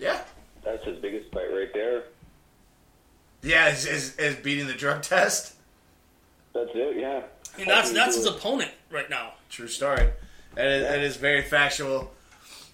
[0.00, 0.20] Yeah.
[0.64, 2.04] That's his biggest fight right there.
[3.42, 3.68] Yeah.
[3.68, 5.54] Is, is, is beating the drug test.
[6.52, 6.98] That's it.
[6.98, 7.22] Yeah.
[7.54, 8.40] I mean, that's that's his you do it?
[8.40, 9.34] opponent right now.
[9.48, 10.08] True story.
[10.54, 12.10] That is, that is very factual.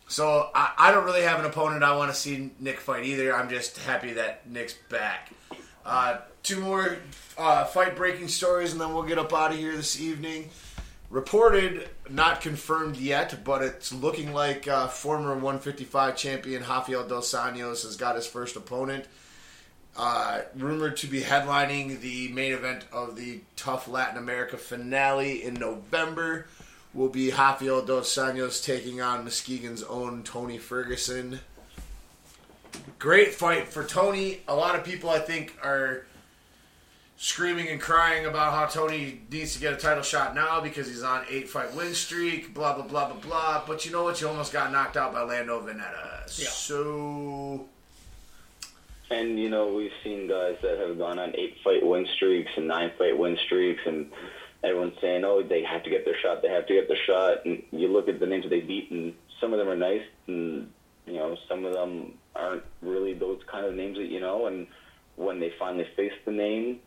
[0.09, 3.35] So I, I don't really have an opponent I want to see Nick fight either.
[3.35, 5.31] I'm just happy that Nick's back.
[5.85, 6.99] Uh, two more
[7.37, 10.49] uh, fight breaking stories, and then we'll get up out of here this evening.
[11.09, 17.84] Reported, not confirmed yet, but it's looking like uh, former 155 champion Rafael Dos Anjos
[17.84, 19.07] has got his first opponent.
[19.96, 25.54] Uh, rumored to be headlining the main event of the TUF Latin America finale in
[25.54, 26.46] November
[26.92, 31.40] will be Rafael Dos Anjos taking on Muskegon's own Tony Ferguson.
[32.98, 34.40] Great fight for Tony.
[34.48, 36.04] A lot of people, I think, are
[37.16, 41.02] screaming and crying about how Tony needs to get a title shot now because he's
[41.02, 42.54] on eight fight win streak.
[42.54, 43.64] Blah blah blah blah blah.
[43.66, 44.20] But you know what?
[44.20, 46.26] You almost got knocked out by Lando Vannata.
[46.38, 46.48] Yeah.
[46.48, 47.66] So
[49.10, 52.68] And you know, we've seen guys that have gone on eight fight win streaks and
[52.68, 54.10] nine fight win streaks, and
[54.62, 56.42] everyone's saying, "Oh, they have to get their shot.
[56.42, 58.90] They have to get their shot." And you look at the names that they beat,
[58.90, 60.70] and some of them are nice, and
[61.06, 64.47] you know, some of them aren't really those kind of names that you know.
[64.47, 64.66] And
[65.14, 66.80] when they finally face the name,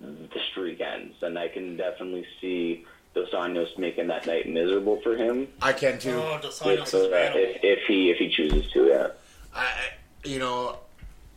[0.00, 5.16] the streak ends, and I can definitely see Dos Anjos making that night miserable for
[5.16, 5.48] him.
[5.62, 6.10] I can too.
[6.22, 7.38] Oh, Dos If, Anjos uh, is animal.
[7.42, 9.08] if, if he if he chooses to, yeah.
[9.54, 9.92] I, I-
[10.24, 10.76] you know,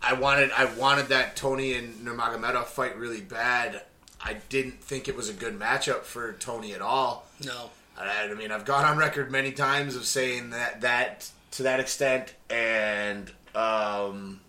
[0.01, 3.83] I wanted I wanted that Tony and Nurmagomedov fight really bad.
[4.21, 7.25] I didn't think it was a good matchup for Tony at all.
[7.45, 7.69] No.
[7.97, 11.79] I, I mean, I've gone on record many times of saying that that to that
[11.79, 14.39] extent, and um,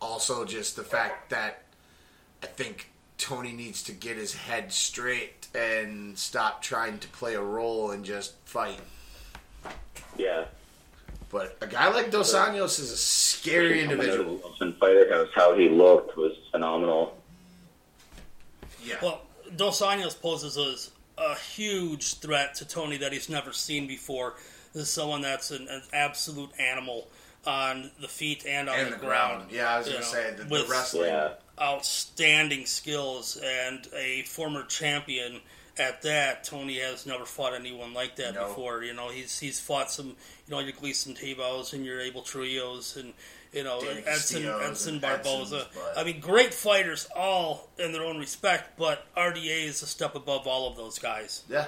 [0.00, 1.62] also just the fact that
[2.42, 7.42] I think Tony needs to get his head straight and stop trying to play a
[7.42, 8.80] role and just fight.
[10.16, 10.44] Yeah.
[11.30, 14.36] But a guy like Dos Anjos is a scary Coming out of individual.
[14.36, 17.18] the Wilson Fighter House, how he looked was phenomenal.
[18.82, 18.96] Yeah.
[19.02, 19.22] Well,
[19.56, 24.34] Dos Anjos poses as a huge threat to Tony that he's never seen before.
[24.72, 27.08] This is someone that's an, an absolute animal
[27.46, 29.50] on the feet and on and the, the ground.
[29.50, 31.10] Yeah, I was gonna say the, the wrestling.
[31.10, 31.30] Yeah.
[31.60, 35.40] Outstanding skills and a former champion
[35.78, 36.44] at that.
[36.44, 38.48] Tony has never fought anyone like that No.
[38.48, 38.84] before.
[38.84, 40.14] You know, he's he's fought some, you
[40.50, 43.12] know, your Gleison Tibau and your Abel Trujillo and
[43.52, 45.66] you know Danny Edson Castillos Edson and Barboza.
[45.96, 48.78] I mean, great fighters, all in their own respect.
[48.78, 51.42] But RDA is a step above all of those guys.
[51.48, 51.66] Yeah.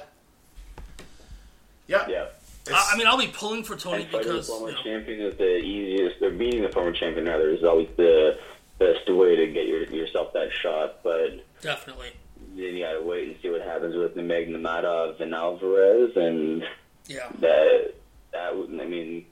[1.89, 2.07] Yeah.
[2.09, 2.27] Yeah.
[2.73, 5.37] I, I mean, I'll be pulling for Tony because the former you know, champion is
[5.37, 6.23] the easiest.
[6.23, 8.39] Or beating the former champion rather is always the
[8.79, 11.03] best way to get your, yourself that shot.
[11.03, 12.13] But definitely,
[12.57, 16.65] then you gotta wait and see what happens with the Nurmagomedov and Alvarez, and
[17.07, 17.29] yeah.
[17.41, 17.95] that
[18.33, 18.53] that.
[18.53, 19.27] I mean,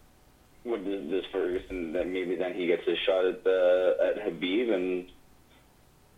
[0.65, 4.73] with this, this Ferguson, then maybe then he gets a shot at the at Khabib,
[4.73, 5.11] and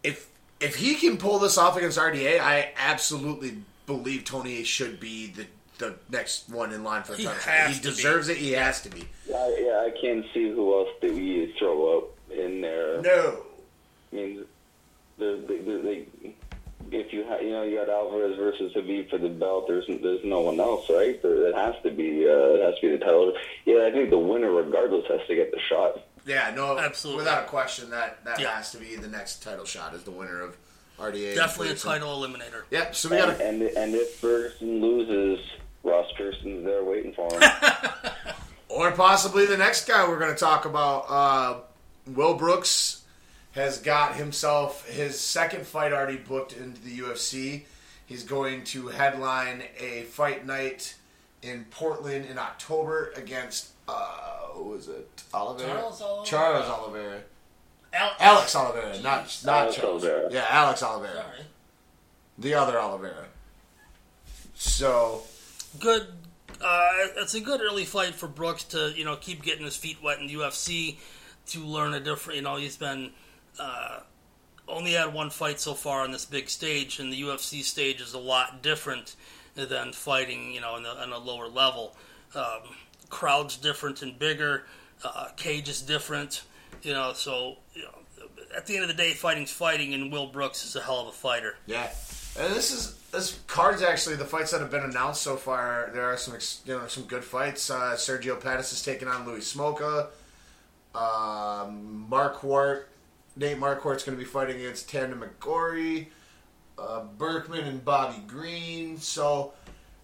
[0.03, 0.29] if
[0.61, 5.47] if he can pull this off against RDA, I absolutely believe Tony should be the
[5.81, 7.41] the next one in line for the He title.
[7.43, 7.95] has He to be.
[7.95, 8.37] deserves it.
[8.37, 9.01] He has to be.
[9.35, 13.01] I, yeah, I can't see who else do we throw up in there.
[13.03, 13.43] No.
[14.13, 14.45] I mean,
[15.19, 16.33] the, the, the, the,
[16.97, 20.25] if you ha- you know you got Alvarez versus Khabib for the belt, there's there's
[20.25, 21.21] no one else, right?
[21.23, 23.35] There, it has to be uh, it has to be the title.
[23.67, 26.01] Yeah, I think the winner, regardless, has to get the shot.
[26.27, 27.19] Yeah, no, Absolutely.
[27.25, 28.57] without a question, that that Yeah.
[28.57, 30.57] has to be the next title shot is the winner of
[30.99, 31.35] RDA.
[31.37, 32.65] Definitely a title eliminator.
[32.71, 32.95] Yep.
[32.97, 35.47] So we got to and and if Ferguson loses,
[35.83, 37.43] Ross Pearson's there waiting for him.
[38.73, 41.07] Or possibly the next guy we're going to talk about.
[41.09, 41.57] Uh,
[42.07, 43.03] Will Brooks
[43.51, 47.65] has got himself his second fight already booked into the UFC.
[48.07, 50.95] He's going to headline a fight night
[51.43, 53.93] in Portland in October against, uh,
[54.53, 55.25] who was it?
[55.35, 55.73] Oliveira?
[55.75, 56.27] Charles Oliveira.
[56.27, 57.21] Charles Oliveira.
[57.93, 60.05] Al- Alex Oliveira, not, not Alex Charles.
[60.05, 60.33] Oliveira.
[60.33, 61.17] Yeah, Alex Oliveira.
[61.25, 61.47] Sorry.
[62.39, 63.27] The other Oliveira.
[64.55, 65.23] So,
[65.79, 66.07] good.
[66.61, 69.99] Uh, it's a good early fight for Brooks to you know keep getting his feet
[70.03, 70.99] wet in the UFC
[71.49, 72.37] to learn a different.
[72.37, 73.13] You know he's been
[73.59, 74.01] uh,
[74.69, 78.15] only had one fight so far on this big stage, and the UFC stage is
[78.15, 79.17] a lot different
[79.55, 81.97] than fighting you know in a, on a lower level.
[82.35, 82.75] Um,
[83.09, 84.65] crowd's different and bigger.
[85.03, 86.43] Uh, cage is different.
[86.83, 88.27] You know, so you know,
[88.57, 91.09] at the end of the day, fighting's fighting, and Will Brooks is a hell of
[91.09, 91.57] a fighter.
[91.67, 91.91] Yeah,
[92.39, 95.91] and this is this card's actually the fights that have been announced so far.
[95.93, 96.35] There are some
[96.65, 97.71] you know some good fights.
[97.71, 100.09] Uh, Sergio Pettis is taking on Louis Smolka.
[100.95, 102.85] Um, Marquardt,
[103.37, 106.07] Nate Marquardt's going to be fighting against Tamdan McCrory.
[106.79, 108.99] Uh, Berkman and Bobby Green.
[108.99, 109.53] So.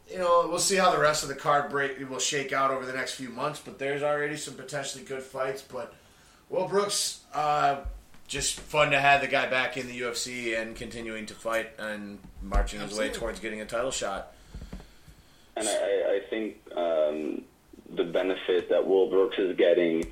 [0.09, 2.87] You know, we'll see how the rest of the card break will shake out over
[2.87, 3.59] the next few months.
[3.59, 5.62] But there's already some potentially good fights.
[5.62, 5.93] But
[6.49, 7.78] Will Brooks, uh,
[8.27, 12.19] just fun to have the guy back in the UFC and continuing to fight and
[12.43, 14.32] marching his way towards getting a title shot.
[15.57, 17.43] And I, I think um,
[17.94, 20.05] the benefit that Will Brooks is getting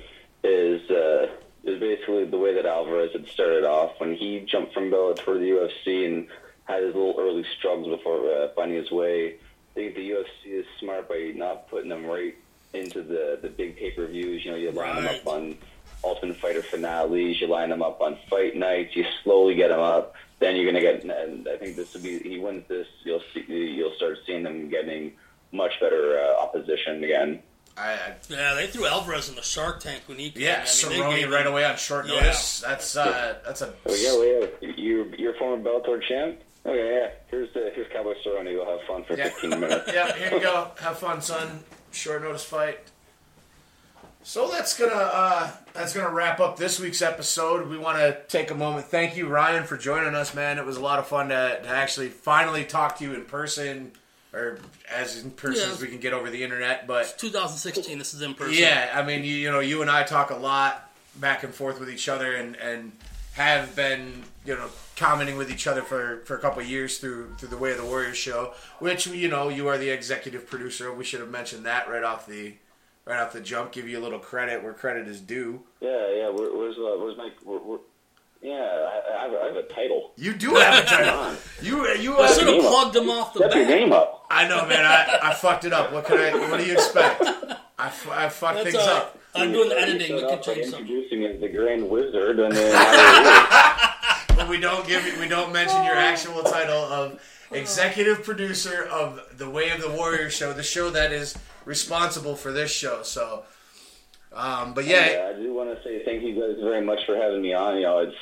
[0.43, 1.27] is uh,
[1.63, 5.33] is basically the way that Alvarez had started off when he jumped from Bellator to
[5.39, 6.27] the UFC and
[6.65, 9.35] had his little early struggles before uh, finding his way.
[9.35, 12.35] I think the UFC is smart by not putting them right
[12.73, 14.43] into the the big pay per views.
[14.45, 15.19] You know, you line them Right.
[15.21, 15.57] up on
[16.03, 17.39] Ultimate Fighter finales.
[17.41, 18.95] You line them up on fight nights.
[18.95, 20.13] You slowly get them up.
[20.39, 21.03] Then you're gonna get.
[21.03, 22.19] And I think this will be.
[22.19, 22.87] He wins this.
[23.03, 23.43] You'll see.
[23.47, 25.13] You'll start seeing them getting
[25.51, 27.41] much better uh, opposition again.
[27.77, 30.43] I, I Yeah, they threw Alvarez in the Shark Tank when he came.
[30.43, 30.57] yeah, I
[30.89, 32.15] mean, they Cerrone gave right him- away on short Yeah.
[32.21, 32.61] notice.
[32.61, 34.71] That's uh, that's a Oh yeah, well, yeah.
[34.77, 36.39] You're you're a former Bellator champ.
[36.65, 37.09] Okay, yeah.
[37.29, 38.53] Here's the here's Cowboy Cerrone.
[38.55, 39.25] Go have fun for Yeah.
[39.29, 39.91] 15 minutes.
[39.93, 40.13] yeah.
[40.15, 40.71] Here you go.
[40.79, 41.59] Have fun, son.
[41.91, 42.79] Short notice fight.
[44.27, 47.67] So that's gonna uh, that's gonna wrap up this week's episode.
[47.69, 48.87] We want to take a moment.
[48.87, 50.57] Thank you, Ryan, for joining us, man.
[50.57, 53.91] It was a lot of fun to, to actually finally talk to you in person,
[54.33, 54.57] or
[54.91, 55.73] as in person Yeah.
[55.75, 56.87] as we can get over the internet.
[56.87, 57.99] But 2016.
[57.99, 58.55] This is in person.
[58.55, 61.79] Yeah, I mean, you, you know, you and I talk a lot back and forth
[61.79, 62.93] with each other, and, and
[63.33, 67.35] have been, you know, commenting with each other for, for a couple of years through
[67.37, 70.91] through the Way of the Warriors show, which you know you are the executive producer.
[70.91, 72.53] We should have mentioned that right off the
[73.05, 73.71] right off the jump.
[73.71, 75.61] Give you a little credit where credit is due.
[75.81, 76.29] Yeah, yeah.
[76.29, 77.29] Where, where's uh, where's my?
[77.43, 77.79] Where, where,
[78.41, 80.11] yeah, I, I, have, a- I have a title.
[80.17, 81.35] You do have a title.
[81.61, 82.15] You you.
[82.17, 83.73] I Uh, should have plugged him off the step your bat.
[83.79, 84.25] game up.
[84.29, 84.85] I know, man.
[84.85, 85.91] I, I fucked it up.
[85.93, 86.49] What can I?
[86.49, 87.23] What do you expect?
[87.77, 88.97] I, f- I fucked things all right.
[88.97, 89.19] up.
[89.35, 90.17] I'm doing the editing.
[90.17, 90.87] start We can change something.
[90.87, 92.71] Introducing me as the Grand Wizard, and then
[94.35, 97.21] but we don't give we don't mention your actual title of
[97.59, 102.51] executive producer of the Way of the Warrior show, the show that is responsible for
[102.51, 103.01] this show.
[103.03, 103.43] So,
[104.33, 107.15] um, but yeah, Yeah, I do want to say thank you guys very much for
[107.15, 107.75] having me on.
[107.77, 108.15] You know, it's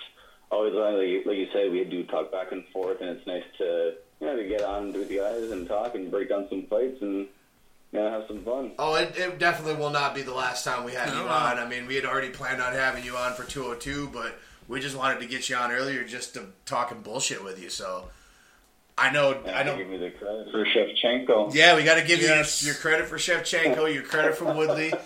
[0.52, 3.96] always like, like you said, we do talk back and forth, and it's nice to
[4.20, 7.02] you know to get on with you guys and talk and break down some fights
[7.02, 7.28] and
[7.92, 8.72] you know have some fun.
[8.80, 11.28] oh, it, it definitely will not be the last time we have you No.
[11.28, 11.58] on.
[11.60, 14.38] I mean, we had already planned on having you on for 202, but
[14.68, 17.70] we just wanted to get you on earlier just to talk and bullshit with you.
[17.70, 18.06] So,
[18.98, 19.76] I know, And I know.
[19.78, 21.54] give me the credit for Shevchenko.
[21.54, 22.62] Yeah, we got to give Yes.
[22.62, 24.94] you your, your credit for Shevchenko, your credit for Woodley.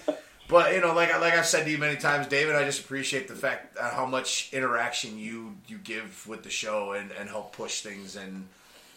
[0.49, 3.27] But you know, like like I've said to you many times, David, I just appreciate
[3.27, 7.51] the fact uh, how much interaction you you give with the show and, and help
[7.51, 8.47] push things and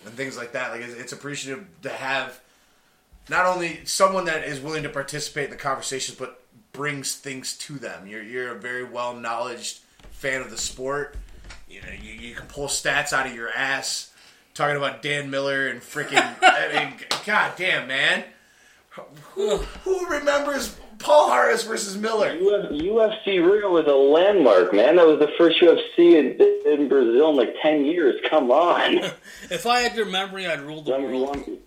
[0.07, 0.71] and things like that.
[0.71, 2.39] Like it's, it's appreciative to have
[3.29, 6.41] not only someone that is willing to participate in the conversations, but
[6.73, 8.07] brings things to them.
[8.07, 9.81] You're you're a very well knowledged
[10.13, 11.17] fan of the sport.
[11.69, 14.10] You know, you, you can pull stats out of your ass.
[14.55, 16.95] Talking about Dan Miller and freaking, I mean,
[17.25, 18.25] god damn, man.
[19.35, 22.37] Who, who remembers Palhares versus Miller?
[22.37, 24.97] UFC Rio was a landmark, man.
[24.97, 26.39] That was the first UFC in,
[26.71, 28.17] in Brazil in like 10 years.
[28.29, 28.99] Come on.
[29.51, 31.37] If I had your memory, I'd rule the Number world.
[31.37, 31.59] one.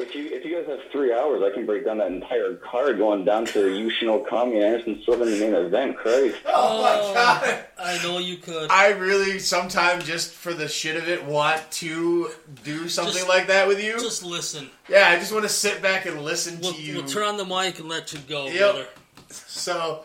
[0.00, 2.98] If you if you guys have three hours, I can break down that entire card
[2.98, 5.96] going down to the Yushin Okami and Anderson Silva in the main event.
[5.96, 6.36] Christ.
[6.46, 7.64] Oh my god.
[7.78, 8.70] I know you could.
[8.70, 12.30] I really sometimes just for the shit of it want to
[12.64, 13.92] do something Just- like that with you.
[14.00, 14.70] Just listen.
[14.88, 16.94] yeah, I just want to sit back and listen We'll, to you.
[16.96, 18.56] we'll turn on the mic and let you go, Yep.
[18.74, 18.86] brother.
[19.30, 20.04] So,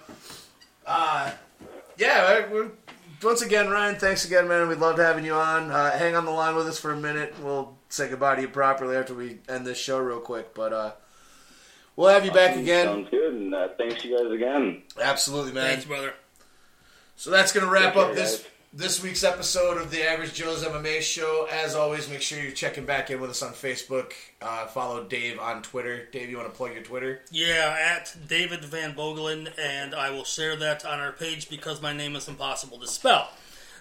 [0.86, 1.32] uh,
[1.98, 2.70] yeah, I- we're,
[3.24, 4.68] once again, Ryan, thanks again, man.
[4.68, 5.72] We loved having you on.
[5.72, 7.34] Uh, hang on the line with us for a minute.
[7.42, 10.54] We'll say goodbye to you properly after we end this show real quick.
[10.54, 10.92] But uh,
[11.96, 12.86] we'll have you back again.
[12.86, 14.84] Sounds good, and uh, thanks you guys again.
[15.02, 15.70] Absolutely, man.
[15.72, 16.14] Thanks, brother.
[17.16, 18.48] So that's going to wrap Take up care, this guys.
[18.74, 21.48] this week's episode of the Average Joe's MMA Show.
[21.52, 24.14] As always, make sure you're checking back in with us on Facebook.
[24.42, 26.06] Uh, follow Dave on Twitter.
[26.14, 27.20] Dave, you want to plug your Twitter?
[27.30, 31.92] Yeah, at David Van Bogelen, and I will share that on our page because my
[31.92, 33.30] name is impossible to spell.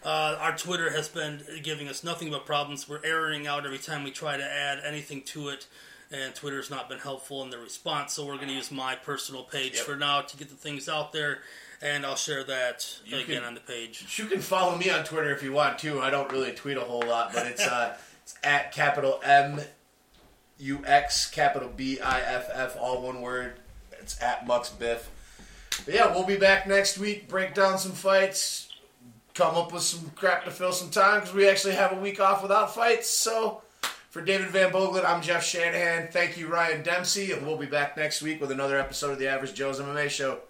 [0.05, 2.89] Uh, our Twitter has been giving us nothing but problems.
[2.89, 5.67] We're erroring out every time we try to add anything to it,
[6.13, 8.15] and Twitter's not been helpful in the response.
[8.15, 9.85] So we're going to use my personal page Yep.
[9.85, 11.39] for now to get the things out there,
[11.83, 14.05] and I'll share that You again can- on the page.
[14.19, 16.01] You can follow me on Twitter if you want to.
[16.01, 19.61] I don't really tweet a whole lot, but it's uh, it's at capital M
[20.59, 23.55] U X capital B I F F all one word.
[24.01, 25.11] It's at Mux Biff.
[25.85, 27.29] But yeah, we'll be back next week.
[27.29, 28.68] Break down some fights.
[29.39, 32.19] Come up with some crap to fill some time because we actually have a week
[32.19, 33.09] off without fights.
[33.09, 33.63] So
[34.11, 36.09] for David Van Boglin, I'm Jeff Shanahan.
[36.11, 39.29] Thank you, Ryan Dempsey, and we'll be back next week with another episode of the
[39.29, 40.41] Average Joe's MMA Show.